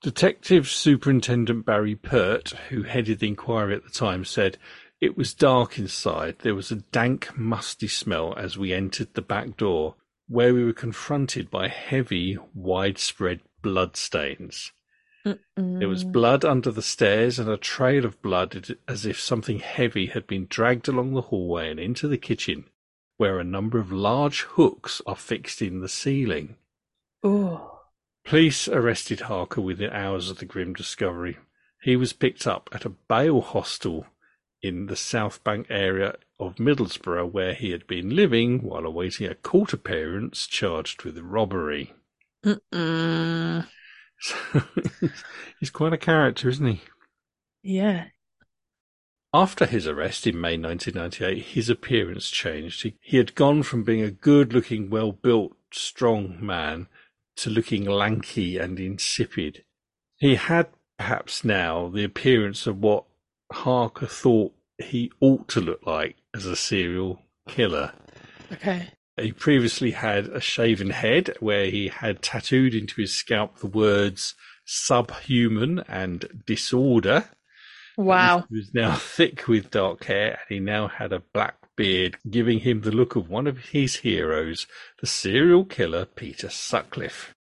Detective 0.00 0.68
Superintendent 0.68 1.66
Barry 1.66 1.96
Pert, 1.96 2.50
who 2.68 2.84
headed 2.84 3.18
the 3.18 3.28
inquiry 3.28 3.74
at 3.74 3.84
the 3.84 3.90
time, 3.90 4.24
said, 4.24 4.56
It 5.00 5.16
was 5.16 5.34
dark 5.34 5.76
inside. 5.78 6.36
There 6.40 6.54
was 6.54 6.70
a 6.70 6.76
dank, 6.76 7.36
musty 7.36 7.88
smell 7.88 8.32
as 8.36 8.56
we 8.56 8.72
entered 8.72 9.14
the 9.14 9.22
back 9.22 9.56
door, 9.56 9.96
where 10.28 10.54
we 10.54 10.64
were 10.64 10.72
confronted 10.72 11.50
by 11.50 11.66
heavy, 11.66 12.38
widespread 12.54 13.40
blood 13.60 13.96
stains. 13.96 14.72
There 15.56 15.88
was 15.88 16.04
blood 16.04 16.44
under 16.44 16.70
the 16.70 16.80
stairs 16.80 17.38
and 17.38 17.50
a 17.50 17.56
trail 17.56 18.04
of 18.04 18.22
blood 18.22 18.76
as 18.86 19.04
if 19.04 19.20
something 19.20 19.58
heavy 19.58 20.06
had 20.06 20.26
been 20.26 20.46
dragged 20.48 20.88
along 20.88 21.12
the 21.12 21.22
hallway 21.22 21.70
and 21.70 21.80
into 21.80 22.06
the 22.06 22.18
kitchen, 22.18 22.66
where 23.16 23.38
a 23.38 23.44
number 23.44 23.78
of 23.78 23.92
large 23.92 24.42
hooks 24.42 25.02
are 25.06 25.16
fixed 25.16 25.60
in 25.60 25.80
the 25.80 25.88
ceiling. 25.88 26.56
Oh. 27.22 27.77
Police 28.24 28.68
arrested 28.68 29.20
Harker 29.20 29.60
within 29.60 29.90
hours 29.90 30.30
of 30.30 30.38
the 30.38 30.44
grim 30.44 30.74
discovery. 30.74 31.38
He 31.82 31.96
was 31.96 32.12
picked 32.12 32.46
up 32.46 32.68
at 32.72 32.84
a 32.84 32.90
bail 32.90 33.40
hostel 33.40 34.06
in 34.60 34.86
the 34.86 34.96
South 34.96 35.42
Bank 35.44 35.66
area 35.70 36.16
of 36.38 36.56
Middlesbrough, 36.56 37.30
where 37.30 37.54
he 37.54 37.70
had 37.70 37.86
been 37.86 38.14
living 38.14 38.62
while 38.62 38.84
awaiting 38.84 39.26
a 39.26 39.34
court 39.34 39.72
appearance 39.72 40.46
charged 40.46 41.04
with 41.04 41.18
robbery. 41.18 41.92
So 44.20 44.62
he's 45.60 45.70
quite 45.70 45.92
a 45.92 45.98
character, 45.98 46.48
isn't 46.48 46.66
he? 46.66 46.80
Yeah. 47.62 48.06
After 49.32 49.66
his 49.66 49.86
arrest 49.86 50.26
in 50.26 50.40
May 50.40 50.56
1998, 50.56 51.44
his 51.44 51.70
appearance 51.70 52.30
changed. 52.30 52.82
He, 52.82 52.96
he 53.00 53.18
had 53.18 53.34
gone 53.34 53.62
from 53.62 53.84
being 53.84 54.02
a 54.02 54.10
good 54.10 54.52
looking, 54.52 54.90
well 54.90 55.12
built, 55.12 55.56
strong 55.70 56.38
man 56.40 56.88
to 57.38 57.50
looking 57.50 57.84
lanky 57.84 58.58
and 58.58 58.78
insipid. 58.78 59.64
He 60.16 60.34
had 60.34 60.68
perhaps 60.98 61.44
now 61.44 61.88
the 61.88 62.04
appearance 62.04 62.66
of 62.66 62.78
what 62.78 63.04
Harker 63.52 64.06
thought 64.06 64.52
he 64.78 65.10
ought 65.20 65.48
to 65.48 65.60
look 65.60 65.86
like 65.86 66.16
as 66.34 66.46
a 66.46 66.56
serial 66.56 67.22
killer. 67.48 67.92
Okay. 68.52 68.88
He 69.20 69.32
previously 69.32 69.92
had 69.92 70.26
a 70.26 70.40
shaven 70.40 70.90
head 70.90 71.34
where 71.40 71.66
he 71.66 71.88
had 71.88 72.22
tattooed 72.22 72.74
into 72.74 73.00
his 73.00 73.14
scalp 73.14 73.58
the 73.58 73.66
words 73.66 74.34
subhuman 74.64 75.80
and 75.88 76.42
disorder. 76.46 77.30
Wow. 77.96 78.44
He 78.48 78.56
was 78.56 78.70
now 78.74 78.94
thick 78.98 79.48
with 79.48 79.70
dark 79.70 80.04
hair 80.04 80.38
and 80.48 80.54
he 80.54 80.60
now 80.60 80.88
had 80.88 81.12
a 81.12 81.22
black 81.32 81.56
beard, 81.78 82.18
giving 82.28 82.58
him 82.58 82.82
the 82.82 82.90
look 82.90 83.16
of 83.16 83.30
one 83.30 83.46
of 83.46 83.70
his 83.70 83.96
heroes, 83.96 84.66
the 85.00 85.06
serial 85.06 85.64
killer 85.64 86.04
Peter 86.04 86.50
Sutcliffe. 86.50 87.34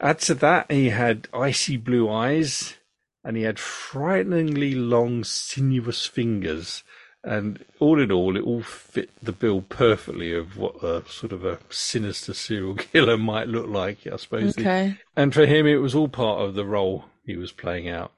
Add 0.00 0.20
to 0.20 0.34
that, 0.34 0.72
he 0.72 0.88
had 0.88 1.28
icy 1.34 1.76
blue 1.76 2.10
eyes 2.10 2.74
and 3.22 3.36
he 3.36 3.42
had 3.42 3.58
frighteningly 3.58 4.74
long, 4.74 5.22
sinuous 5.22 6.06
fingers. 6.06 6.82
And 7.22 7.64
all 7.78 8.00
in 8.00 8.10
all, 8.10 8.36
it 8.36 8.42
all 8.42 8.62
fit 8.62 9.10
the 9.22 9.32
bill 9.32 9.60
perfectly 9.60 10.32
of 10.32 10.56
what 10.56 10.82
a 10.82 11.04
sort 11.08 11.32
of 11.32 11.44
a 11.44 11.58
sinister 11.68 12.32
serial 12.32 12.74
killer 12.76 13.18
might 13.18 13.48
look 13.48 13.68
like, 13.68 14.06
I 14.10 14.16
suppose. 14.16 14.56
Okay. 14.56 14.96
And 15.14 15.34
for 15.34 15.44
him, 15.44 15.66
it 15.66 15.76
was 15.76 15.94
all 15.94 16.08
part 16.08 16.40
of 16.40 16.54
the 16.54 16.64
role 16.64 17.04
he 17.26 17.36
was 17.36 17.52
playing 17.52 17.88
out. 17.88 18.12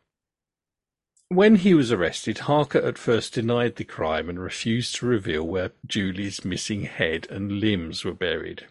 When 1.33 1.55
he 1.55 1.75
was 1.75 1.93
arrested, 1.93 2.39
Harker 2.39 2.81
at 2.81 2.99
first 2.99 3.35
denied 3.35 3.77
the 3.77 3.85
crime 3.85 4.29
and 4.29 4.41
refused 4.41 4.97
to 4.97 5.07
reveal 5.07 5.45
where 5.45 5.71
Julie's 5.87 6.45
missing 6.45 6.83
head 6.83 7.29
and 7.31 7.61
limbs 7.61 8.05
were 8.05 8.15
buried. 8.15 8.67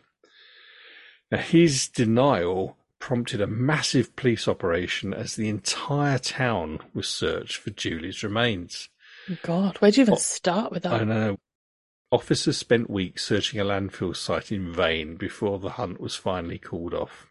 Now, 1.32 1.38
his 1.38 1.88
denial 1.88 2.76
prompted 3.00 3.40
a 3.40 3.48
massive 3.48 4.14
police 4.18 4.46
operation 4.46 5.14
as 5.14 5.38
the 5.38 5.48
entire 5.48 6.20
town 6.20 6.80
was 6.94 7.08
searched 7.08 7.56
for 7.56 7.70
Julie's 7.70 8.24
remains. 8.24 8.90
Oh, 9.30 9.38
God, 9.42 9.78
where'd 9.78 9.96
you 9.96 10.02
even 10.02 10.16
Oh, 10.16 10.18
start 10.18 10.70
with 10.74 10.84
that? 10.84 11.02
I 11.02 11.04
know. 11.06 11.38
Officers 12.12 12.58
spent 12.58 12.90
weeks 12.90 13.24
searching 13.24 13.62
a 13.62 13.64
landfill 13.64 14.14
site 14.14 14.52
in 14.52 14.74
vain 14.74 15.16
before 15.16 15.60
the 15.60 15.70
hunt 15.72 16.02
was 16.02 16.16
finally 16.18 16.58
called 16.60 16.94
off. 16.94 17.29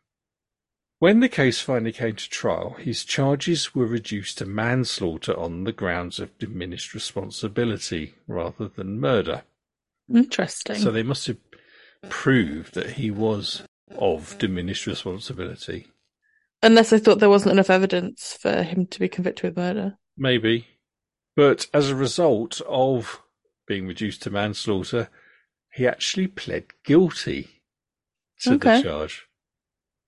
When 1.00 1.20
the 1.20 1.28
case 1.28 1.60
finally 1.60 1.92
came 1.92 2.16
to 2.16 2.28
trial, 2.28 2.70
his 2.78 3.04
charges 3.04 3.74
were 3.74 3.86
reduced 3.86 4.38
to 4.38 4.46
manslaughter 4.46 5.38
on 5.38 5.62
the 5.62 5.72
grounds 5.72 6.18
of 6.18 6.36
diminished 6.38 6.92
responsibility 6.92 8.14
rather 8.26 8.66
than 8.66 8.98
murder. 9.00 9.42
Interesting. 10.12 10.76
So 10.76 10.90
they 10.90 11.04
must 11.04 11.28
have 11.28 11.36
proved 12.08 12.74
that 12.74 12.90
he 12.92 13.12
was 13.12 13.62
of 13.96 14.36
diminished 14.38 14.86
responsibility. 14.86 15.86
Unless 16.64 16.90
they 16.90 16.98
thought 16.98 17.20
there 17.20 17.28
wasn't 17.30 17.52
enough 17.52 17.70
evidence 17.70 18.36
for 18.40 18.64
him 18.64 18.86
to 18.86 18.98
be 18.98 19.08
convicted 19.08 19.44
with 19.44 19.56
murder. 19.56 19.98
Maybe. 20.16 20.66
But 21.36 21.68
as 21.72 21.88
a 21.88 21.94
result 21.94 22.60
of 22.62 23.22
being 23.68 23.86
reduced 23.86 24.22
to 24.22 24.30
manslaughter, 24.30 25.10
he 25.72 25.86
actually 25.86 26.26
pled 26.26 26.64
guilty 26.84 27.62
to 28.40 28.54
Okay. 28.54 28.78
the 28.78 28.82
charge. 28.82 29.27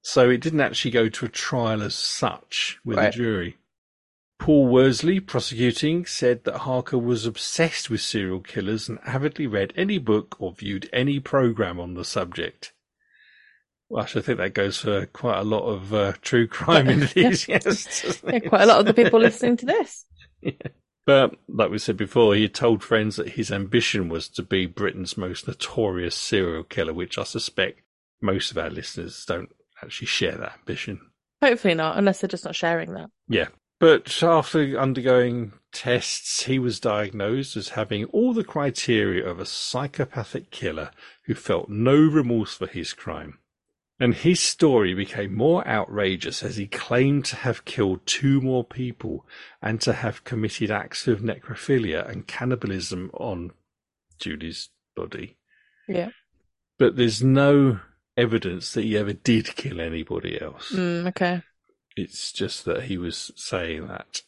So 0.02 0.30
it 0.30 0.40
didn't 0.40 0.60
actually 0.60 0.92
go 0.92 1.08
to 1.08 1.26
a 1.26 1.28
trial 1.28 1.82
as 1.82 1.94
such 1.94 2.78
with 2.84 2.98
a 2.98 3.10
jury. 3.10 3.56
Paul 4.38 4.68
Worsley, 4.68 5.20
prosecuting, 5.20 6.06
said 6.06 6.44
that 6.44 6.60
Harker 6.60 6.96
was 6.96 7.26
obsessed 7.26 7.90
with 7.90 8.00
serial 8.00 8.40
killers 8.40 8.88
and 8.88 8.98
avidly 9.04 9.46
read 9.46 9.74
any 9.76 9.98
book 9.98 10.36
or 10.38 10.52
viewed 10.52 10.88
any 10.94 11.20
program 11.20 11.78
on 11.78 11.92
the 11.92 12.06
subject. 12.06 12.72
Well, 13.90 14.02
actually, 14.02 14.22
I 14.22 14.24
think 14.24 14.38
that 14.38 14.54
goes 14.54 14.78
for 14.78 15.04
quite 15.06 15.40
a 15.40 15.44
lot 15.44 15.68
of 15.68 15.92
uh, 15.92 16.12
true 16.22 16.46
crime 16.46 16.88
in 16.88 17.00
these, 17.14 17.46
yes. 17.48 17.64
doesn't 17.64 18.32
Yeah, 18.32 18.48
quite 18.48 18.62
a 18.62 18.66
lot 18.66 18.80
of 18.80 18.86
the 18.86 18.94
people 18.94 19.20
listening 19.20 19.58
to 19.58 19.66
this. 19.66 20.06
But 21.06 21.34
like 21.48 21.70
we 21.70 21.78
said 21.78 21.96
before, 21.96 22.34
he 22.36 22.42
had 22.42 22.54
told 22.54 22.84
friends 22.84 23.16
that 23.16 23.30
his 23.30 23.50
ambition 23.50 24.08
was 24.08 24.28
to 24.28 24.42
be 24.42 24.66
Britain's 24.66 25.16
most 25.16 25.48
notorious 25.48 26.14
serial 26.14 26.62
killer, 26.62 26.92
which 26.92 27.18
I 27.18 27.24
suspect 27.24 27.80
most 28.20 28.50
of 28.50 28.58
our 28.58 28.70
listeners 28.70 29.24
don't 29.26 29.50
actually 29.82 30.06
share 30.06 30.36
that 30.36 30.54
ambition. 30.58 31.00
Hopefully 31.42 31.74
not, 31.74 31.96
unless 31.96 32.20
they're 32.20 32.28
just 32.28 32.44
not 32.44 32.56
sharing 32.56 32.92
that. 32.94 33.10
Yeah. 33.28 33.48
But 33.78 34.22
after 34.22 34.78
undergoing 34.78 35.52
tests, 35.72 36.44
he 36.44 36.58
was 36.58 36.80
diagnosed 36.80 37.56
as 37.56 37.70
having 37.70 38.04
all 38.06 38.34
the 38.34 38.44
criteria 38.44 39.26
of 39.26 39.40
a 39.40 39.46
psychopathic 39.46 40.50
killer 40.50 40.90
who 41.24 41.34
felt 41.34 41.70
no 41.70 41.94
remorse 41.94 42.54
for 42.54 42.66
his 42.66 42.92
crime. 42.92 43.38
And 43.98 44.14
his 44.14 44.40
story 44.40 44.94
became 44.94 45.34
more 45.34 45.66
outrageous 45.66 46.42
as 46.42 46.56
he 46.56 46.66
claimed 46.66 47.26
to 47.26 47.36
have 47.36 47.66
killed 47.66 48.06
two 48.06 48.40
more 48.40 48.64
people 48.64 49.26
and 49.60 49.80
to 49.82 49.92
have 49.92 50.24
committed 50.24 50.70
acts 50.70 51.06
of 51.06 51.20
necrophilia 51.20 52.08
and 52.08 52.26
cannibalism 52.26 53.10
on 53.14 53.52
Julie's 54.18 54.70
body. 54.96 55.36
Yeah. 55.86 56.10
But 56.78 56.96
there's 56.96 57.22
no 57.22 57.80
evidence 58.20 58.72
that 58.74 58.84
he 58.84 58.96
ever 58.96 59.12
did 59.12 59.54
kill 59.56 59.80
anybody 59.80 60.40
else. 60.40 60.70
Mm, 60.72 61.08
okay. 61.08 61.42
It's 61.96 62.32
just 62.32 62.64
that 62.66 62.84
he 62.84 62.98
was 62.98 63.30
saying 63.36 63.88
that. 63.88 64.22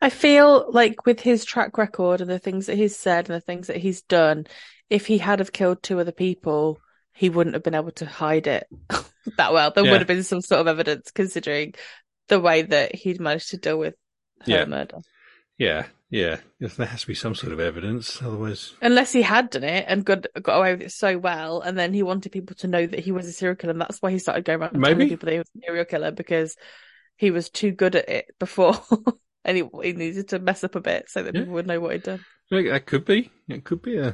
I 0.00 0.10
feel 0.10 0.70
like 0.70 1.06
with 1.06 1.20
his 1.20 1.44
track 1.44 1.78
record 1.78 2.20
and 2.20 2.30
the 2.30 2.38
things 2.38 2.66
that 2.66 2.76
he's 2.76 2.96
said 2.96 3.28
and 3.28 3.36
the 3.36 3.40
things 3.40 3.66
that 3.68 3.76
he's 3.78 4.02
done, 4.02 4.46
if 4.90 5.06
he 5.06 5.18
had 5.18 5.38
have 5.38 5.52
killed 5.52 5.82
two 5.82 5.98
other 6.00 6.12
people, 6.12 6.78
he 7.12 7.30
wouldn't 7.30 7.54
have 7.54 7.62
been 7.62 7.74
able 7.74 7.92
to 7.92 8.06
hide 8.06 8.46
it 8.46 8.66
that 9.36 9.52
well. 9.52 9.70
There 9.70 9.84
Yeah. 9.84 9.90
would 9.92 10.00
have 10.00 10.08
been 10.08 10.22
some 10.22 10.40
sort 10.42 10.60
of 10.60 10.66
evidence 10.68 11.10
considering 11.10 11.74
the 12.28 12.40
way 12.40 12.62
that 12.62 12.94
he'd 12.94 13.20
managed 13.20 13.50
to 13.50 13.56
deal 13.56 13.78
with 13.78 13.94
her 14.44 14.50
Yeah. 14.52 14.64
murder. 14.66 14.98
Yeah, 15.58 15.86
yeah. 16.10 16.36
There 16.60 16.86
has 16.86 17.02
to 17.02 17.06
be 17.06 17.14
some 17.14 17.34
sort 17.34 17.52
of 17.52 17.60
evidence, 17.60 18.20
otherwise. 18.22 18.74
Unless 18.80 19.12
he 19.12 19.22
had 19.22 19.50
done 19.50 19.64
it 19.64 19.84
and 19.88 20.04
got 20.04 20.26
got 20.42 20.58
away 20.58 20.72
with 20.72 20.82
it 20.82 20.92
so 20.92 21.18
well, 21.18 21.60
and 21.60 21.78
then 21.78 21.92
he 21.92 22.02
wanted 22.02 22.32
people 22.32 22.56
to 22.56 22.68
know 22.68 22.86
that 22.86 23.00
he 23.00 23.12
was 23.12 23.26
a 23.26 23.32
serial 23.32 23.56
killer, 23.56 23.72
and 23.72 23.80
that's 23.80 24.00
why 24.00 24.10
he 24.10 24.18
started 24.18 24.44
going 24.44 24.60
around 24.60 24.78
Maybe. 24.78 24.94
telling 24.94 25.08
people 25.08 25.26
that 25.26 25.32
he 25.32 25.38
was 25.38 25.50
a 25.56 25.60
serial 25.66 25.84
killer 25.84 26.10
because 26.12 26.56
he 27.16 27.30
was 27.30 27.50
too 27.50 27.72
good 27.72 27.96
at 27.96 28.08
it 28.08 28.26
before, 28.38 28.74
and 29.44 29.56
he, 29.56 29.64
he 29.82 29.92
needed 29.92 30.28
to 30.28 30.38
mess 30.38 30.62
up 30.64 30.74
a 30.74 30.80
bit 30.80 31.08
so 31.08 31.22
that 31.22 31.34
Yeah. 31.34 31.40
people 31.42 31.54
would 31.54 31.66
know 31.66 31.80
what 31.80 31.92
he'd 31.92 32.02
done. 32.04 32.24
That 32.50 32.86
could 32.86 33.04
be. 33.04 33.30
It 33.48 33.64
could 33.64 33.82
be 33.82 33.96
a, 33.98 34.08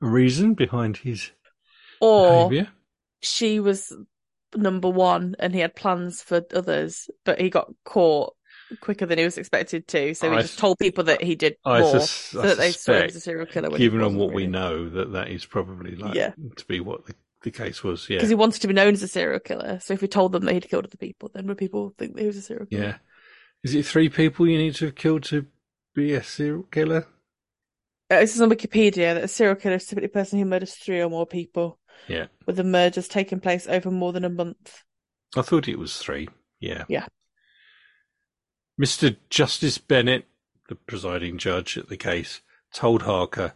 a 0.00 0.06
reason 0.06 0.54
behind 0.54 0.98
his 0.98 1.30
Or 2.00 2.48
behaviour. 2.48 2.68
she 3.20 3.58
was 3.60 3.92
number 4.54 4.88
one, 4.88 5.34
and 5.38 5.54
he 5.54 5.60
had 5.60 5.74
plans 5.74 6.22
for 6.22 6.42
others, 6.54 7.10
but 7.24 7.40
he 7.40 7.50
got 7.50 7.72
caught 7.84 8.35
quicker 8.80 9.06
than 9.06 9.18
he 9.18 9.24
was 9.24 9.38
expected 9.38 9.86
to. 9.88 10.14
So 10.14 10.30
he 10.30 10.36
I 10.36 10.42
just 10.42 10.58
told 10.58 10.78
people 10.78 11.04
that 11.04 11.22
he 11.22 11.34
did 11.34 11.56
I, 11.64 11.80
more, 11.80 11.92
sus- 12.00 12.10
so 12.10 12.42
that 12.42 12.58
they 12.58 12.72
saw 12.72 12.94
him 12.94 13.02
as 13.04 13.16
a 13.16 13.20
serial 13.20 13.46
killer. 13.46 13.76
given 13.76 14.02
on 14.02 14.16
what 14.16 14.32
we 14.32 14.46
know, 14.46 14.88
that 14.90 15.12
that 15.12 15.28
is 15.28 15.44
probably 15.44 15.94
like 15.96 16.14
Yeah. 16.14 16.32
to 16.56 16.64
be 16.66 16.80
what 16.80 17.06
the, 17.06 17.14
the 17.42 17.50
case 17.50 17.84
was. 17.84 18.08
Yeah, 18.08 18.16
because 18.16 18.28
he 18.28 18.34
wanted 18.34 18.62
to 18.62 18.68
be 18.68 18.74
known 18.74 18.94
as 18.94 19.02
a 19.02 19.08
serial 19.08 19.40
killer. 19.40 19.78
So 19.80 19.94
if 19.94 20.02
we 20.02 20.08
told 20.08 20.32
them 20.32 20.44
that 20.44 20.52
he'd 20.54 20.68
killed 20.68 20.84
other 20.86 20.96
people, 20.96 21.30
then 21.34 21.46
would 21.46 21.58
people 21.58 21.94
think 21.98 22.14
that 22.14 22.20
he 22.22 22.26
was 22.26 22.36
a 22.36 22.42
serial 22.42 22.66
killer? 22.66 22.82
yeah. 22.82 22.96
Is 23.62 23.74
it 23.74 23.86
three 23.86 24.08
people 24.08 24.46
you 24.46 24.58
need 24.58 24.74
to 24.76 24.86
have 24.86 24.94
killed 24.94 25.24
to 25.24 25.46
be 25.94 26.12
a 26.12 26.22
serial 26.22 26.64
killer? 26.64 27.06
Uh, 28.10 28.20
This 28.20 28.34
is 28.36 28.40
on 28.40 28.50
Wikipedia 28.50 29.14
that 29.14 29.24
a 29.24 29.28
serial 29.28 29.56
killer 29.56 29.76
is 29.76 29.86
typically 29.86 30.06
a 30.06 30.10
person 30.10 30.38
who 30.38 30.44
murders 30.44 30.74
three 30.74 31.00
or 31.00 31.08
more 31.10 31.26
people, 31.26 31.78
Yeah, 32.06 32.26
with 32.46 32.56
the 32.56 32.64
murders 32.64 33.08
taking 33.08 33.40
place 33.40 33.66
over 33.66 33.90
more 33.90 34.12
than 34.12 34.24
a 34.24 34.28
month. 34.28 34.82
I 35.36 35.42
thought 35.42 35.66
it 35.68 35.78
was 35.78 35.98
three. 35.98 36.28
Yeah. 36.60 36.84
Yeah. 36.88 37.06
Mr. 38.80 39.16
Justice 39.30 39.78
Bennett, 39.78 40.26
the 40.68 40.74
presiding 40.74 41.38
judge 41.38 41.78
at 41.78 41.88
the 41.88 41.96
case, 41.96 42.42
told 42.74 43.02
Harker, 43.02 43.54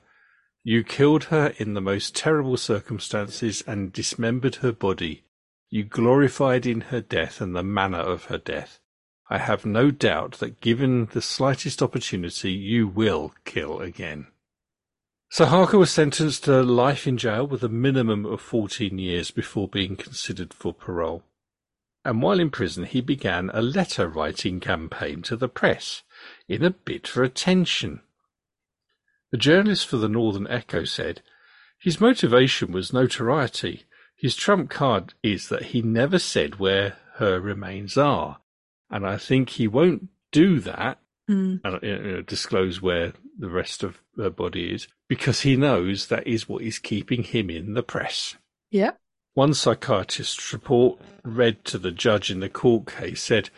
You 0.64 0.82
killed 0.82 1.24
her 1.24 1.52
in 1.58 1.74
the 1.74 1.82
most 1.82 2.16
terrible 2.16 2.56
circumstances 2.56 3.62
and 3.66 3.92
dismembered 3.92 4.56
her 4.56 4.72
body. 4.72 5.24
You 5.68 5.84
glorified 5.84 6.64
in 6.64 6.80
her 6.82 7.02
death 7.02 7.42
and 7.42 7.54
the 7.54 7.62
manner 7.62 7.98
of 7.98 8.24
her 8.24 8.38
death. 8.38 8.80
I 9.28 9.38
have 9.38 9.66
no 9.66 9.90
doubt 9.90 10.38
that 10.38 10.62
given 10.62 11.06
the 11.12 11.22
slightest 11.22 11.82
opportunity, 11.82 12.52
you 12.52 12.88
will 12.88 13.34
kill 13.44 13.80
again. 13.80 14.28
So 15.28 15.44
Harker 15.44 15.78
was 15.78 15.90
sentenced 15.90 16.44
to 16.44 16.62
life 16.62 17.06
in 17.06 17.18
jail 17.18 17.46
with 17.46 17.62
a 17.62 17.68
minimum 17.68 18.24
of 18.24 18.40
14 18.40 18.98
years 18.98 19.30
before 19.30 19.68
being 19.68 19.96
considered 19.96 20.54
for 20.54 20.72
parole 20.72 21.24
and 22.04 22.22
while 22.22 22.40
in 22.40 22.50
prison 22.50 22.84
he 22.84 23.00
began 23.00 23.50
a 23.52 23.62
letter 23.62 24.08
writing 24.08 24.60
campaign 24.60 25.22
to 25.22 25.36
the 25.36 25.48
press 25.48 26.02
in 26.48 26.64
a 26.64 26.70
bid 26.70 27.06
for 27.06 27.22
attention. 27.22 28.00
The 29.30 29.38
journalist 29.38 29.86
for 29.86 29.96
the 29.96 30.08
Northern 30.08 30.46
Echo 30.48 30.84
said, 30.84 31.22
His 31.78 32.00
motivation 32.00 32.72
was 32.72 32.92
notoriety. 32.92 33.84
His 34.16 34.34
trump 34.34 34.70
card 34.70 35.14
is 35.22 35.48
that 35.48 35.66
he 35.66 35.82
never 35.82 36.18
said 36.18 36.58
where 36.58 36.96
her 37.14 37.40
remains 37.40 37.96
are, 37.96 38.38
and 38.90 39.06
I 39.06 39.16
think 39.16 39.50
he 39.50 39.68
won't 39.68 40.08
do 40.32 40.60
that 40.60 40.98
Hmm. 41.30 41.56
and 41.62 41.78
you 41.82 41.98
know, 41.98 42.22
disclose 42.22 42.82
where 42.82 43.12
the 43.38 43.48
rest 43.48 43.84
of 43.84 44.00
her 44.16 44.30
body 44.30 44.74
is 44.74 44.88
because 45.08 45.42
he 45.42 45.54
knows 45.54 46.08
that 46.08 46.26
is 46.26 46.48
what 46.48 46.62
is 46.62 46.80
keeping 46.80 47.22
him 47.22 47.48
in 47.50 47.74
the 47.74 47.84
press. 47.84 48.36
Yeah. 48.68 48.92
One 49.34 49.54
psychiatrist's 49.54 50.52
report 50.52 51.00
read 51.24 51.64
to 51.66 51.78
the 51.78 51.90
judge 51.90 52.30
in 52.30 52.40
the 52.40 52.48
court 52.48 52.86
case 52.86 53.22
said 53.22 53.50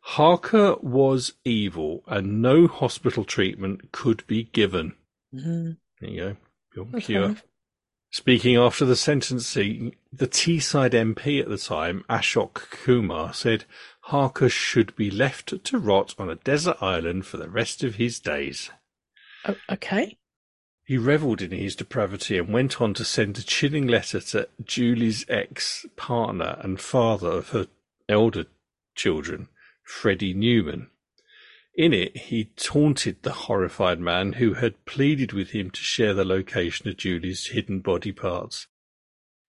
Harker 0.00 0.76
was 0.80 1.34
evil 1.44 2.02
and 2.06 2.40
no 2.40 2.66
hospital 2.66 3.24
treatment 3.24 3.92
could 3.92 4.26
be 4.26 4.44
given. 4.44 4.94
Mhm. 5.34 5.76
There 6.00 6.10
you 6.10 6.20
go. 6.20 6.36
Your 6.74 7.00
cure. 7.00 7.36
Speaking 8.12 8.56
after 8.56 8.84
the 8.84 8.96
sentencing, 8.96 9.94
the 10.12 10.26
Teesside 10.26 10.94
MP 10.94 11.40
at 11.40 11.48
the 11.48 11.58
time, 11.58 12.04
Ashok 12.10 12.54
Kumar, 12.70 13.32
said 13.32 13.66
Harker 14.00 14.48
should 14.48 14.96
be 14.96 15.10
left 15.10 15.62
to 15.62 15.78
rot 15.78 16.16
on 16.18 16.28
a 16.28 16.34
desert 16.34 16.76
island 16.80 17.26
for 17.26 17.36
the 17.36 17.48
rest 17.48 17.84
of 17.84 17.96
his 17.96 18.18
days. 18.18 18.70
Oh, 19.44 19.56
okay. 19.70 20.18
He 20.90 20.98
revelled 20.98 21.40
in 21.40 21.52
his 21.52 21.76
depravity 21.76 22.36
and 22.36 22.52
went 22.52 22.80
on 22.80 22.94
to 22.94 23.04
send 23.04 23.38
a 23.38 23.44
chilling 23.44 23.86
letter 23.86 24.18
to 24.18 24.48
Julie's 24.64 25.24
ex 25.28 25.86
partner 25.94 26.58
and 26.64 26.80
father 26.80 27.28
of 27.28 27.50
her 27.50 27.68
elder 28.08 28.46
children, 28.96 29.50
Freddie 29.84 30.34
Newman. 30.34 30.90
In 31.76 31.92
it, 31.92 32.16
he 32.16 32.46
taunted 32.56 33.22
the 33.22 33.30
horrified 33.46 34.00
man 34.00 34.32
who 34.32 34.54
had 34.54 34.84
pleaded 34.84 35.32
with 35.32 35.50
him 35.50 35.70
to 35.70 35.80
share 35.80 36.12
the 36.12 36.24
location 36.24 36.88
of 36.88 36.96
Julie's 36.96 37.46
hidden 37.46 37.78
body 37.78 38.10
parts. 38.10 38.66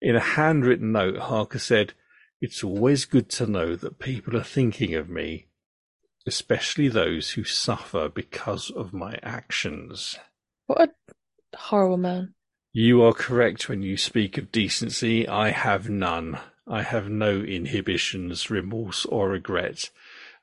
In 0.00 0.14
a 0.14 0.20
handwritten 0.20 0.92
note, 0.92 1.18
Harker 1.18 1.58
said, 1.58 1.92
It's 2.40 2.62
always 2.62 3.04
good 3.04 3.28
to 3.30 3.48
know 3.48 3.74
that 3.74 3.98
people 3.98 4.36
are 4.36 4.44
thinking 4.44 4.94
of 4.94 5.08
me, 5.08 5.48
especially 6.24 6.86
those 6.86 7.32
who 7.32 7.42
suffer 7.42 8.08
because 8.08 8.70
of 8.70 8.92
my 8.92 9.18
actions. 9.24 10.16
What 10.68 10.82
a 10.82 11.12
horrible 11.54 11.96
man. 11.96 12.34
You 12.72 13.02
are 13.02 13.12
correct 13.12 13.68
when 13.68 13.82
you 13.82 13.96
speak 13.96 14.38
of 14.38 14.50
decency. 14.50 15.28
I 15.28 15.50
have 15.50 15.90
none. 15.90 16.38
I 16.66 16.82
have 16.82 17.08
no 17.08 17.40
inhibitions, 17.40 18.48
remorse, 18.48 19.04
or 19.04 19.28
regret, 19.28 19.90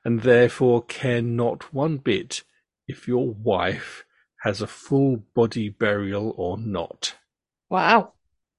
and 0.04 0.22
therefore 0.22 0.82
care 0.84 1.22
not 1.22 1.74
one 1.74 1.96
bit 1.96 2.44
if 2.86 3.08
your 3.08 3.30
wife 3.30 4.04
has 4.42 4.62
a 4.62 4.66
full 4.66 5.24
body 5.34 5.68
burial 5.68 6.34
or 6.36 6.56
not. 6.56 7.14
Wow. 7.68 8.12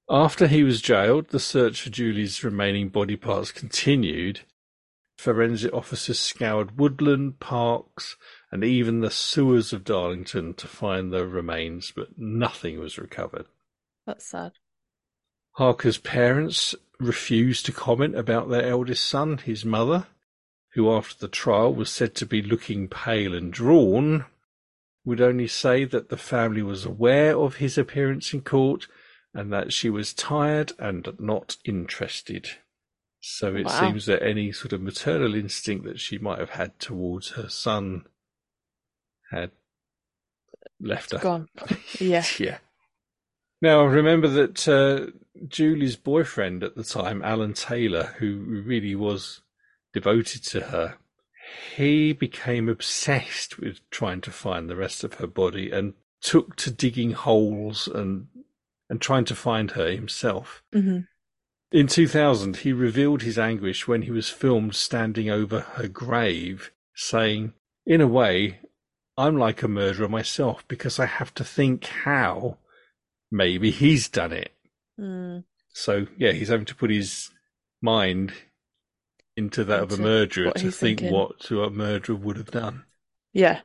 After 0.09 0.47
he 0.47 0.63
was 0.63 0.81
jailed, 0.81 1.29
the 1.29 1.39
search 1.39 1.81
for 1.81 1.89
Julie's 1.89 2.43
remaining 2.43 2.89
body 2.89 3.15
parts 3.15 3.51
continued. 3.51 4.41
Forensic 5.17 5.73
officers 5.73 6.19
scoured 6.19 6.77
woodland, 6.77 7.39
parks, 7.39 8.17
and 8.51 8.63
even 8.63 8.99
the 8.99 9.11
sewers 9.11 9.71
of 9.71 9.83
Darlington 9.83 10.53
to 10.55 10.67
find 10.67 11.11
the 11.11 11.25
remains, 11.25 11.91
but 11.95 12.17
nothing 12.17 12.79
was 12.79 12.97
recovered. 12.97 13.45
That's 14.05 14.25
sad. 14.25 14.53
Harker's 15.53 15.97
parents 15.97 16.75
refused 16.99 17.65
to 17.65 17.71
comment 17.71 18.15
about 18.15 18.49
their 18.49 18.63
eldest 18.65 19.03
son, 19.07 19.37
his 19.37 19.63
mother, 19.65 20.07
who 20.73 20.91
after 20.91 21.17
the 21.17 21.27
trial 21.27 21.73
was 21.73 21.89
said 21.89 22.15
to 22.15 22.25
be 22.25 22.41
looking 22.41 22.87
pale 22.87 23.33
and 23.33 23.51
drawn, 23.51 24.25
would 25.03 25.19
only 25.21 25.47
say 25.47 25.83
that 25.85 26.09
the 26.09 26.17
family 26.17 26.61
was 26.61 26.85
aware 26.85 27.37
of 27.37 27.55
his 27.55 27.77
appearance 27.77 28.33
in 28.33 28.41
court 28.41 28.87
and 29.33 29.51
that 29.51 29.73
she 29.73 29.89
was 29.89 30.13
tired 30.13 30.73
and 30.77 31.07
not 31.19 31.57
interested. 31.65 32.49
So 33.19 33.55
it 33.55 33.65
Wow. 33.65 33.79
seems 33.79 34.05
that 34.05 34.23
any 34.23 34.51
sort 34.51 34.73
of 34.73 34.81
maternal 34.81 35.35
instinct 35.35 35.85
that 35.85 35.99
she 35.99 36.17
might 36.17 36.39
have 36.39 36.51
had 36.51 36.79
towards 36.79 37.29
her 37.31 37.49
son 37.49 38.05
had 39.31 39.51
left 40.79 41.11
her. 41.11 41.19
Gone. 41.19 41.47
Yeah. 41.99 42.25
Yeah. 42.39 42.57
Now, 43.61 43.83
remember 43.85 44.27
that 44.27 44.67
uh, 44.67 45.11
Julie's 45.47 45.95
boyfriend 45.95 46.63
at 46.63 46.75
the 46.75 46.83
time, 46.83 47.21
Alan 47.23 47.53
Taylor, 47.53 48.15
who 48.17 48.37
really 48.65 48.95
was 48.95 49.41
devoted 49.93 50.43
to 50.45 50.61
her, 50.61 50.95
he 51.75 52.13
became 52.13 52.67
obsessed 52.69 53.59
with 53.59 53.87
trying 53.91 54.21
to 54.21 54.31
find 54.31 54.69
the 54.69 54.75
rest 54.75 55.03
of 55.03 55.15
her 55.15 55.27
body 55.27 55.69
and 55.69 55.93
took 56.21 56.55
to 56.55 56.71
digging 56.71 57.11
holes 57.11 57.87
and 57.87 58.27
and 58.89 58.99
trying 58.99 59.25
to 59.25 59.35
find 59.35 59.71
her 59.71 59.89
himself. 59.89 60.63
hmm 60.73 60.99
In 61.71 61.87
2000, 61.87 62.57
he 62.57 62.73
revealed 62.73 63.21
his 63.21 63.39
anguish 63.39 63.87
when 63.87 64.01
he 64.01 64.11
was 64.11 64.29
filmed 64.29 64.75
standing 64.75 65.29
over 65.29 65.61
her 65.61 65.87
grave, 65.87 66.71
saying, 66.93 67.53
In 67.85 68.01
a 68.01 68.07
way, 68.07 68.59
I'm 69.21 69.37
like 69.37 69.61
a 69.61 69.67
murderer 69.67 70.09
myself 70.09 70.67
because 70.67 70.99
I 70.99 71.05
have 71.05 71.33
to 71.35 71.43
think 71.43 71.85
how 71.85 72.57
maybe 73.31 73.71
he's 73.71 74.09
done 74.09 74.33
it. 74.33 74.51
Mm. 74.99 75.43
So, 75.73 76.07
yeah, 76.17 76.31
he's 76.31 76.49
having 76.49 76.65
to 76.65 76.75
put 76.75 76.89
his 76.89 77.29
mind 77.81 78.33
into 79.37 79.63
that 79.63 79.83
of 79.83 79.91
a 79.93 79.97
murderer 79.97 80.51
to 80.51 80.71
think 80.71 80.99
thinking. 80.99 81.13
what 81.13 81.49
a 81.49 81.69
murderer 81.69 82.15
would 82.15 82.37
have 82.37 82.51
done. 82.51 82.83
Yeah. 83.31 83.61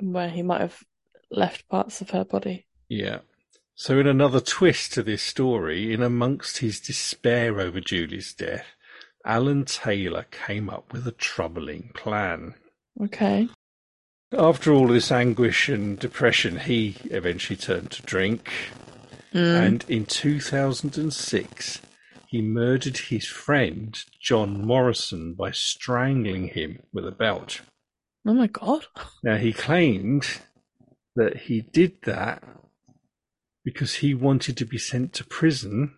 Where 0.00 0.30
he 0.30 0.42
might 0.42 0.60
have 0.60 0.82
left 1.30 1.68
parts 1.68 2.00
of 2.00 2.10
her 2.10 2.24
body. 2.24 2.66
Yeah. 2.88 3.18
So, 3.74 3.98
in 3.98 4.06
another 4.06 4.40
twist 4.40 4.92
to 4.94 5.02
this 5.02 5.22
story, 5.22 5.92
in 5.92 6.02
amongst 6.02 6.58
his 6.58 6.80
despair 6.80 7.58
over 7.60 7.80
Julie's 7.80 8.32
death, 8.34 8.66
Alan 9.24 9.64
Taylor 9.64 10.26
came 10.30 10.68
up 10.68 10.92
with 10.92 11.06
a 11.06 11.12
troubling 11.12 11.90
plan. 11.94 12.54
Okay. 13.02 13.48
After 14.32 14.72
all 14.72 14.88
this 14.88 15.12
anguish 15.12 15.68
and 15.68 15.98
depression, 15.98 16.60
he 16.60 16.96
eventually 17.10 17.56
turned 17.56 17.90
to 17.92 18.02
drink, 18.02 18.50
Mm. 19.34 19.66
and 19.66 19.84
in 19.88 20.04
2006, 20.06 21.80
he 22.28 22.42
murdered 22.42 22.96
his 22.98 23.26
friend 23.26 23.98
John 24.20 24.66
Morrison 24.66 25.34
by 25.34 25.50
strangling 25.52 26.48
him 26.48 26.80
with 26.92 27.06
a 27.06 27.12
belt. 27.12 27.60
Oh 28.26 28.34
my 28.34 28.46
god. 28.46 28.86
Now, 29.22 29.36
he 29.36 29.52
claimed 29.52 30.26
that 31.16 31.36
he 31.36 31.60
did 31.60 32.02
that 32.02 32.42
because 33.64 33.96
he 33.96 34.14
wanted 34.14 34.56
to 34.58 34.64
be 34.64 34.78
sent 34.78 35.12
to 35.14 35.24
prison, 35.24 35.94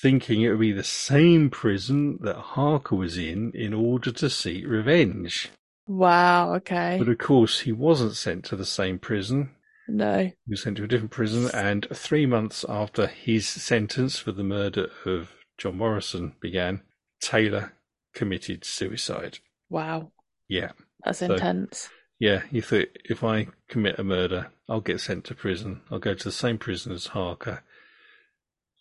thinking 0.00 0.42
it 0.42 0.50
would 0.50 0.60
be 0.60 0.72
the 0.72 0.84
same 0.84 1.50
prison 1.50 2.18
that 2.22 2.36
Harker 2.36 2.96
was 2.96 3.16
in 3.18 3.52
in 3.54 3.72
order 3.72 4.10
to 4.12 4.30
seek 4.30 4.66
revenge. 4.66 5.50
Wow. 5.88 6.54
Okay. 6.56 6.96
But 6.98 7.08
of 7.08 7.18
course, 7.18 7.60
he 7.60 7.72
wasn't 7.72 8.14
sent 8.14 8.44
to 8.46 8.56
the 8.56 8.64
same 8.64 8.98
prison. 8.98 9.50
No. 9.88 10.24
He 10.24 10.32
was 10.50 10.62
sent 10.62 10.76
to 10.76 10.84
a 10.84 10.86
different 10.86 11.10
prison, 11.10 11.50
and 11.54 11.86
three 11.92 12.26
months 12.26 12.64
after 12.68 13.06
his 13.06 13.48
sentence 13.48 14.18
for 14.18 14.32
the 14.32 14.44
murder 14.44 14.90
of 15.06 15.30
John 15.56 15.78
Morrison 15.78 16.34
began, 16.40 16.82
Taylor 17.20 17.72
committed 18.14 18.64
suicide. 18.64 19.38
Wow. 19.70 20.12
Yeah. 20.46 20.72
That's 21.04 21.18
So- 21.20 21.32
intense. 21.34 21.88
Yeah, 22.20 22.42
he 22.50 22.60
thought 22.60 22.88
if 23.04 23.22
I 23.22 23.46
commit 23.68 23.98
a 23.98 24.04
murder, 24.04 24.50
I'll 24.68 24.80
get 24.80 25.00
sent 25.00 25.24
to 25.26 25.34
prison. 25.36 25.82
I'll 25.90 26.00
go 26.00 26.14
to 26.14 26.24
the 26.24 26.32
same 26.32 26.58
prison 26.58 26.92
as 26.92 27.06
Harker. 27.06 27.62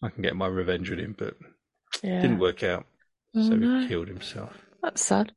I 0.02 0.10
can 0.10 0.24
get 0.24 0.36
my 0.36 0.48
revenge 0.48 0.92
on 0.92 0.98
him, 1.00 1.16
but 1.18 1.36
Yeah. 2.04 2.18
it 2.18 2.22
didn't 2.24 2.40
work 2.40 2.64
out. 2.64 2.86
Oh, 3.36 3.48
so 3.48 3.56
no. 3.56 3.82
he 3.82 3.88
killed 3.88 4.08
himself. 4.08 4.66
That's 4.82 5.06
sad. 5.06 5.34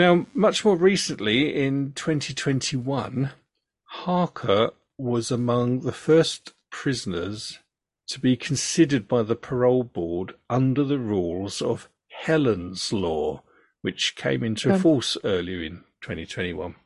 Now, 0.00 0.24
much 0.32 0.64
more 0.64 0.76
recently, 0.76 1.54
in 1.54 1.92
2021, 1.92 3.32
Harker 3.84 4.70
was 4.96 5.30
among 5.30 5.80
the 5.80 5.92
first 5.92 6.54
prisoners 6.70 7.58
to 8.08 8.18
be 8.18 8.34
considered 8.34 9.06
by 9.06 9.22
the 9.22 9.36
parole 9.36 9.84
board 9.84 10.36
under 10.48 10.84
the 10.84 10.98
rules 10.98 11.60
of 11.60 11.90
Helen's 12.08 12.94
Law, 12.94 13.42
which 13.82 14.16
came 14.16 14.42
into 14.42 14.70
Okay. 14.70 14.80
force 14.80 15.18
earlier 15.22 15.62
in 15.62 15.84
2021. 16.00 16.76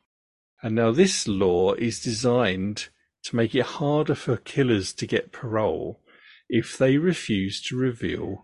And 0.61 0.75
now 0.75 0.91
this 0.91 1.25
law 1.25 1.71
is 1.75 2.01
designed 2.01 2.89
to 3.23 3.35
make 3.37 3.55
it 3.55 3.77
harder 3.79 4.15
for 4.15 4.35
killers 4.35 4.91
to 4.91 5.07
get 5.07 5.31
parole 5.31 6.01
if 6.49 6.77
they 6.77 6.97
refuse 6.97 7.61
to 7.69 7.77
reveal 7.77 8.43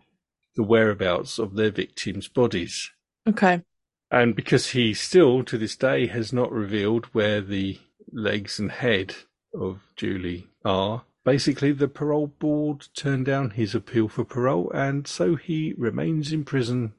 the 0.55 0.63
whereabouts 0.63 1.39
of 1.39 1.57
their 1.57 1.71
victims' 1.71 2.29
bodies. 2.29 2.89
Okay. 3.27 3.63
And 4.11 4.35
because 4.35 4.71
he 4.71 4.93
still, 4.93 5.43
to 5.45 5.57
this 5.57 5.75
day, 5.77 6.07
has 6.07 6.33
not 6.33 6.51
revealed 6.51 7.05
where 7.13 7.39
the 7.39 7.79
legs 8.11 8.59
and 8.59 8.69
head 8.71 9.15
of 9.53 9.79
Julie 9.95 10.47
are, 10.65 11.03
basically 11.23 11.71
the 11.71 11.87
parole 11.87 12.27
board 12.27 12.87
turned 12.93 13.25
down 13.25 13.51
his 13.51 13.73
appeal 13.73 14.09
for 14.09 14.25
parole, 14.25 14.69
and 14.71 15.07
so 15.07 15.35
he 15.35 15.73
remains 15.77 16.33
in 16.33 16.43
prison 16.43 16.93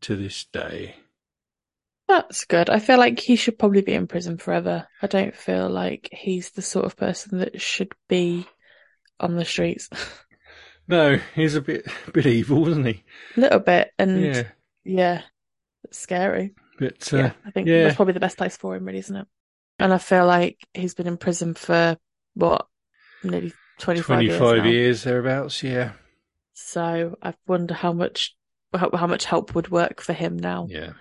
to 0.00 0.16
this 0.16 0.44
day. 0.44 0.96
That's 2.08 2.44
good. 2.44 2.70
I 2.70 2.78
feel 2.78 2.98
like 2.98 3.18
he 3.20 3.36
should 3.36 3.58
probably 3.58 3.82
be 3.82 3.94
in 3.94 4.06
prison 4.06 4.38
forever. 4.38 4.86
I 5.02 5.06
don't 5.06 5.34
feel 5.34 5.68
like 5.68 6.08
he's 6.12 6.50
the 6.50 6.62
sort 6.62 6.86
of 6.86 6.96
person 6.96 7.38
that 7.38 7.60
should 7.60 7.92
be 8.08 8.46
on 9.20 9.36
the 9.36 9.44
streets. 9.44 9.88
No, 10.88 11.18
he's 11.34 11.56
a 11.56 11.60
bit 11.60 11.84
bit 12.12 12.26
evil, 12.26 12.68
isn't 12.68 12.86
he? 12.86 13.02
A 13.36 13.40
little 13.40 13.58
bit. 13.58 13.90
And 13.98 14.22
yeah, 14.22 14.42
Yeah, 14.84 15.22
it's 15.86 15.98
scary. 15.98 16.54
but 16.78 17.12
uh, 17.12 17.16
yeah. 17.16 17.32
I 17.44 17.50
think 17.50 17.68
yeah. 17.68 17.84
that's 17.84 17.96
probably 17.96 18.14
the 18.14 18.20
best 18.20 18.36
place 18.38 18.56
for 18.56 18.76
him, 18.76 18.84
really, 18.84 18.98
isn't 18.98 19.16
it? 19.16 19.26
And 19.78 19.92
I 19.92 19.98
feel 19.98 20.26
like 20.26 20.66
he's 20.74 20.94
been 20.94 21.06
in 21.06 21.16
prison 21.16 21.54
for 21.54 21.96
what, 22.34 22.66
nearly 23.22 23.52
25, 23.78 24.06
twenty-five 24.06 24.22
years, 24.24 24.64
now. 24.64 24.70
years 24.70 25.02
thereabouts. 25.04 25.62
Yeah, 25.62 25.92
So 26.54 27.16
I 27.22 27.34
wonder 27.46 27.74
how 27.74 27.92
much 27.92 28.34
how, 28.74 28.90
how 28.94 29.06
much 29.06 29.24
help 29.26 29.54
would 29.54 29.70
work 29.70 30.00
for 30.00 30.12
him 30.12 30.36
now. 30.38 30.66
Yeah. 30.70 30.92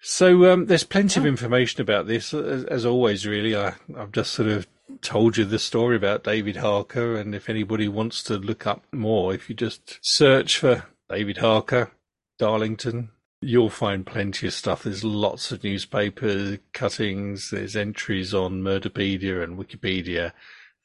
So 0.00 0.52
um, 0.52 0.66
there's 0.66 0.84
plenty 0.84 1.20
of 1.20 1.24
Oh. 1.24 1.28
information 1.28 1.80
about 1.80 2.06
this, 2.06 2.34
as, 2.34 2.64
as 2.64 2.84
always. 2.84 3.26
Really, 3.26 3.54
I, 3.56 3.74
I've 3.96 4.12
just 4.12 4.32
sort 4.32 4.48
of 4.48 4.66
told 5.00 5.36
you 5.36 5.44
the 5.44 5.58
story 5.58 5.96
about 5.96 6.24
David 6.24 6.56
Harker, 6.56 7.16
and 7.16 7.34
if 7.34 7.48
anybody 7.48 7.88
wants 7.88 8.22
to 8.24 8.36
look 8.36 8.66
up 8.66 8.84
more, 8.92 9.32
if 9.32 9.48
you 9.48 9.54
just 9.54 9.98
search 10.02 10.58
for 10.58 10.84
David 11.08 11.38
Harker, 11.38 11.92
Darlington, 12.38 13.10
you'll 13.42 13.70
find 13.70 14.06
plenty 14.06 14.46
of 14.46 14.52
stuff. 14.54 14.84
There's 14.84 15.04
lots 15.04 15.50
of 15.52 15.62
newspaper 15.64 16.58
cuttings. 16.72 17.50
There's 17.50 17.76
entries 17.76 18.32
on 18.32 18.62
Murderpedia 18.62 19.42
and 19.42 19.58
Wikipedia. 19.58 20.32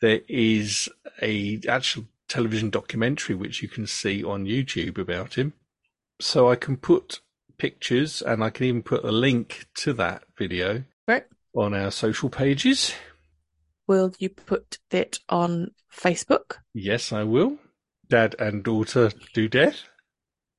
There 0.02 0.22
is 0.28 0.90
a 1.22 1.60
actual 1.68 2.06
television 2.28 2.70
documentary 2.70 3.36
which 3.36 3.62
you 3.62 3.68
can 3.70 3.88
see 3.88 4.24
on 4.24 4.46
YouTube 4.46 4.98
about 4.98 5.36
him. 5.36 5.54
So 6.20 6.50
I 6.52 6.56
can 6.56 6.78
put 6.78 7.22
pictures 7.58 8.22
and 8.22 8.44
I 8.44 8.50
can 8.50 8.66
even 8.66 8.84
put 8.84 9.04
a 9.04 9.12
link 9.12 9.68
to 9.76 9.94
that 9.94 10.24
video 10.38 10.84
Right. 11.08 11.26
on 11.56 11.74
our 11.74 11.92
social 11.92 12.30
pages. 12.30 12.94
Will 13.88 14.14
you 14.20 14.30
put 14.30 14.80
it 14.92 15.20
on 15.30 15.72
Facebook, 15.92 16.58
Yes, 16.74 17.12
I 17.14 17.24
will. 17.24 17.58
Dad 18.10 18.36
and 18.40 18.64
daughter 18.64 19.12
do 19.34 19.48
death. 19.48 19.84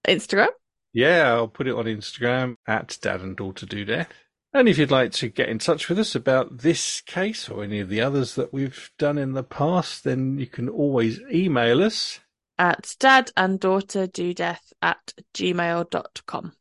Instagram? 0.07 0.49
Yeah, 0.92 1.33
I'll 1.35 1.48
put 1.48 1.68
it 1.68 1.74
on 1.74 1.85
Instagram 1.85 2.57
at 2.66 2.98
Dad 3.01 3.20
and 3.20 3.37
Daughter 3.37 3.66
Do 3.66 3.85
Death. 3.85 4.09
And 4.55 4.68
if 4.68 4.79
you'd 4.79 4.90
like 4.90 5.12
to 5.12 5.29
get 5.29 5.48
in 5.51 5.59
touch 5.59 5.88
with 5.88 5.98
us 5.98 6.14
about 6.14 6.59
this 6.59 7.03
case 7.03 7.48
or 7.48 7.62
any 7.62 7.81
of 7.81 7.90
the 7.90 8.01
others 8.01 8.35
that 8.37 8.53
we've 8.53 8.90
done 8.98 9.18
in 9.18 9.33
the 9.35 9.42
past, 9.42 10.05
then 10.05 10.38
you 10.38 10.46
can 10.46 10.68
always 10.68 11.20
email 11.33 11.83
us. 11.83 12.20
at 12.59 12.94
dad 12.98 13.31
and 13.37 13.61
daughter 13.61 14.07
do 14.07 14.33
death 14.33 14.72
at 14.81 15.12
gmail.com. 15.35 16.53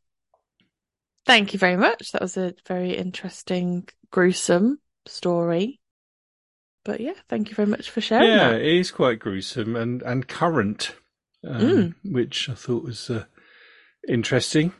Thank 1.26 1.52
you 1.52 1.58
very 1.58 1.76
much. 1.76 2.12
That 2.12 2.22
was 2.22 2.36
a 2.36 2.54
very 2.66 2.94
interesting, 2.96 3.88
gruesome 4.10 4.78
story. 5.06 5.80
But 6.84 7.00
yeah, 7.00 7.14
thank 7.28 7.48
you 7.48 7.54
very 7.54 7.68
much 7.68 7.90
for 7.90 8.00
sharing 8.00 8.28
yeah, 8.30 8.50
that. 8.50 8.60
it 8.60 8.66
is 8.66 8.90
quite 8.90 9.18
gruesome 9.18 9.76
and, 9.76 10.02
and 10.02 10.28
current, 10.28 10.94
um, 11.46 11.60
Mm. 11.60 11.94
which 12.04 12.48
I 12.48 12.54
thought 12.54 12.84
was 12.84 13.10
uh, 13.10 13.24
interesting. 14.08 14.72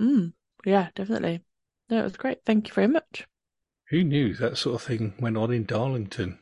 Mm, 0.00 0.32
yeah, 0.64 0.88
definitely. 0.94 1.42
No, 1.90 2.00
it 2.00 2.04
was 2.04 2.16
great. 2.16 2.44
Thank 2.44 2.68
you 2.68 2.74
very 2.74 2.88
much. 2.88 3.26
Who 3.90 4.02
knew 4.02 4.34
that 4.34 4.58
sort 4.58 4.76
of 4.76 4.82
thing 4.82 5.14
went 5.20 5.36
on 5.36 5.52
in 5.52 5.64
Darlington? 5.64 6.38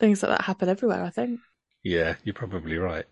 Things 0.00 0.22
like 0.22 0.30
that 0.30 0.44
happen 0.44 0.68
everywhere, 0.68 1.02
I 1.04 1.10
think. 1.10 1.40
Yeah, 1.82 2.16
you're 2.24 2.34
probably 2.34 2.78
right. 2.78 3.04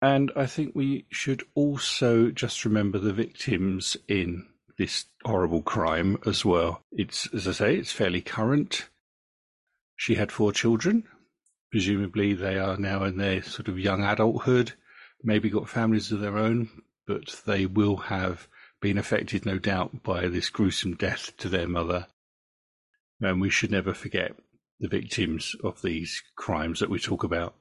And 0.00 0.30
I 0.36 0.46
think 0.46 0.74
we 0.74 1.06
should 1.10 1.42
also 1.54 2.30
just 2.30 2.64
remember 2.64 2.98
the 2.98 3.12
victims 3.12 3.96
in 4.06 4.46
this 4.78 5.06
horrible 5.24 5.62
crime 5.62 6.18
as 6.26 6.44
well. 6.44 6.82
It's, 6.92 7.28
as 7.34 7.48
I 7.48 7.52
say, 7.52 7.76
it's 7.76 7.92
fairly 7.92 8.20
current. 8.20 8.88
She 9.96 10.14
had 10.14 10.30
four 10.30 10.52
children. 10.52 11.04
Presumably, 11.72 12.34
they 12.34 12.58
are 12.58 12.76
now 12.76 13.04
in 13.04 13.18
their 13.18 13.42
sort 13.42 13.68
of 13.68 13.78
young 13.78 14.04
adulthood, 14.04 14.72
maybe 15.22 15.50
got 15.50 15.68
families 15.68 16.12
of 16.12 16.20
their 16.20 16.38
own, 16.38 16.68
but 17.08 17.42
they 17.46 17.66
will 17.66 17.96
have 17.96 18.46
been 18.80 18.98
affected, 18.98 19.44
no 19.44 19.58
doubt, 19.58 20.02
by 20.04 20.28
this 20.28 20.50
gruesome 20.50 20.94
death 20.94 21.36
to 21.38 21.48
their 21.48 21.66
mother. 21.66 22.06
And 23.20 23.40
we 23.40 23.50
should 23.50 23.72
never 23.72 23.94
forget 23.94 24.36
the 24.78 24.88
victims 24.88 25.56
of 25.64 25.82
these 25.82 26.22
crimes 26.36 26.78
that 26.78 26.90
we 26.90 27.00
talk 27.00 27.24
about. 27.24 27.56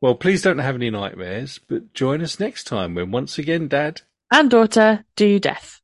Well, 0.00 0.16
please 0.16 0.42
don't 0.42 0.58
have 0.58 0.74
any 0.74 0.90
nightmares, 0.90 1.58
but 1.66 1.94
join 1.94 2.20
us 2.20 2.38
next 2.38 2.64
time 2.64 2.94
when 2.94 3.10
once 3.10 3.38
again, 3.38 3.68
Dad 3.68 4.02
And 4.30 4.50
daughter 4.50 5.04
do 5.16 5.38
death. 5.38 5.80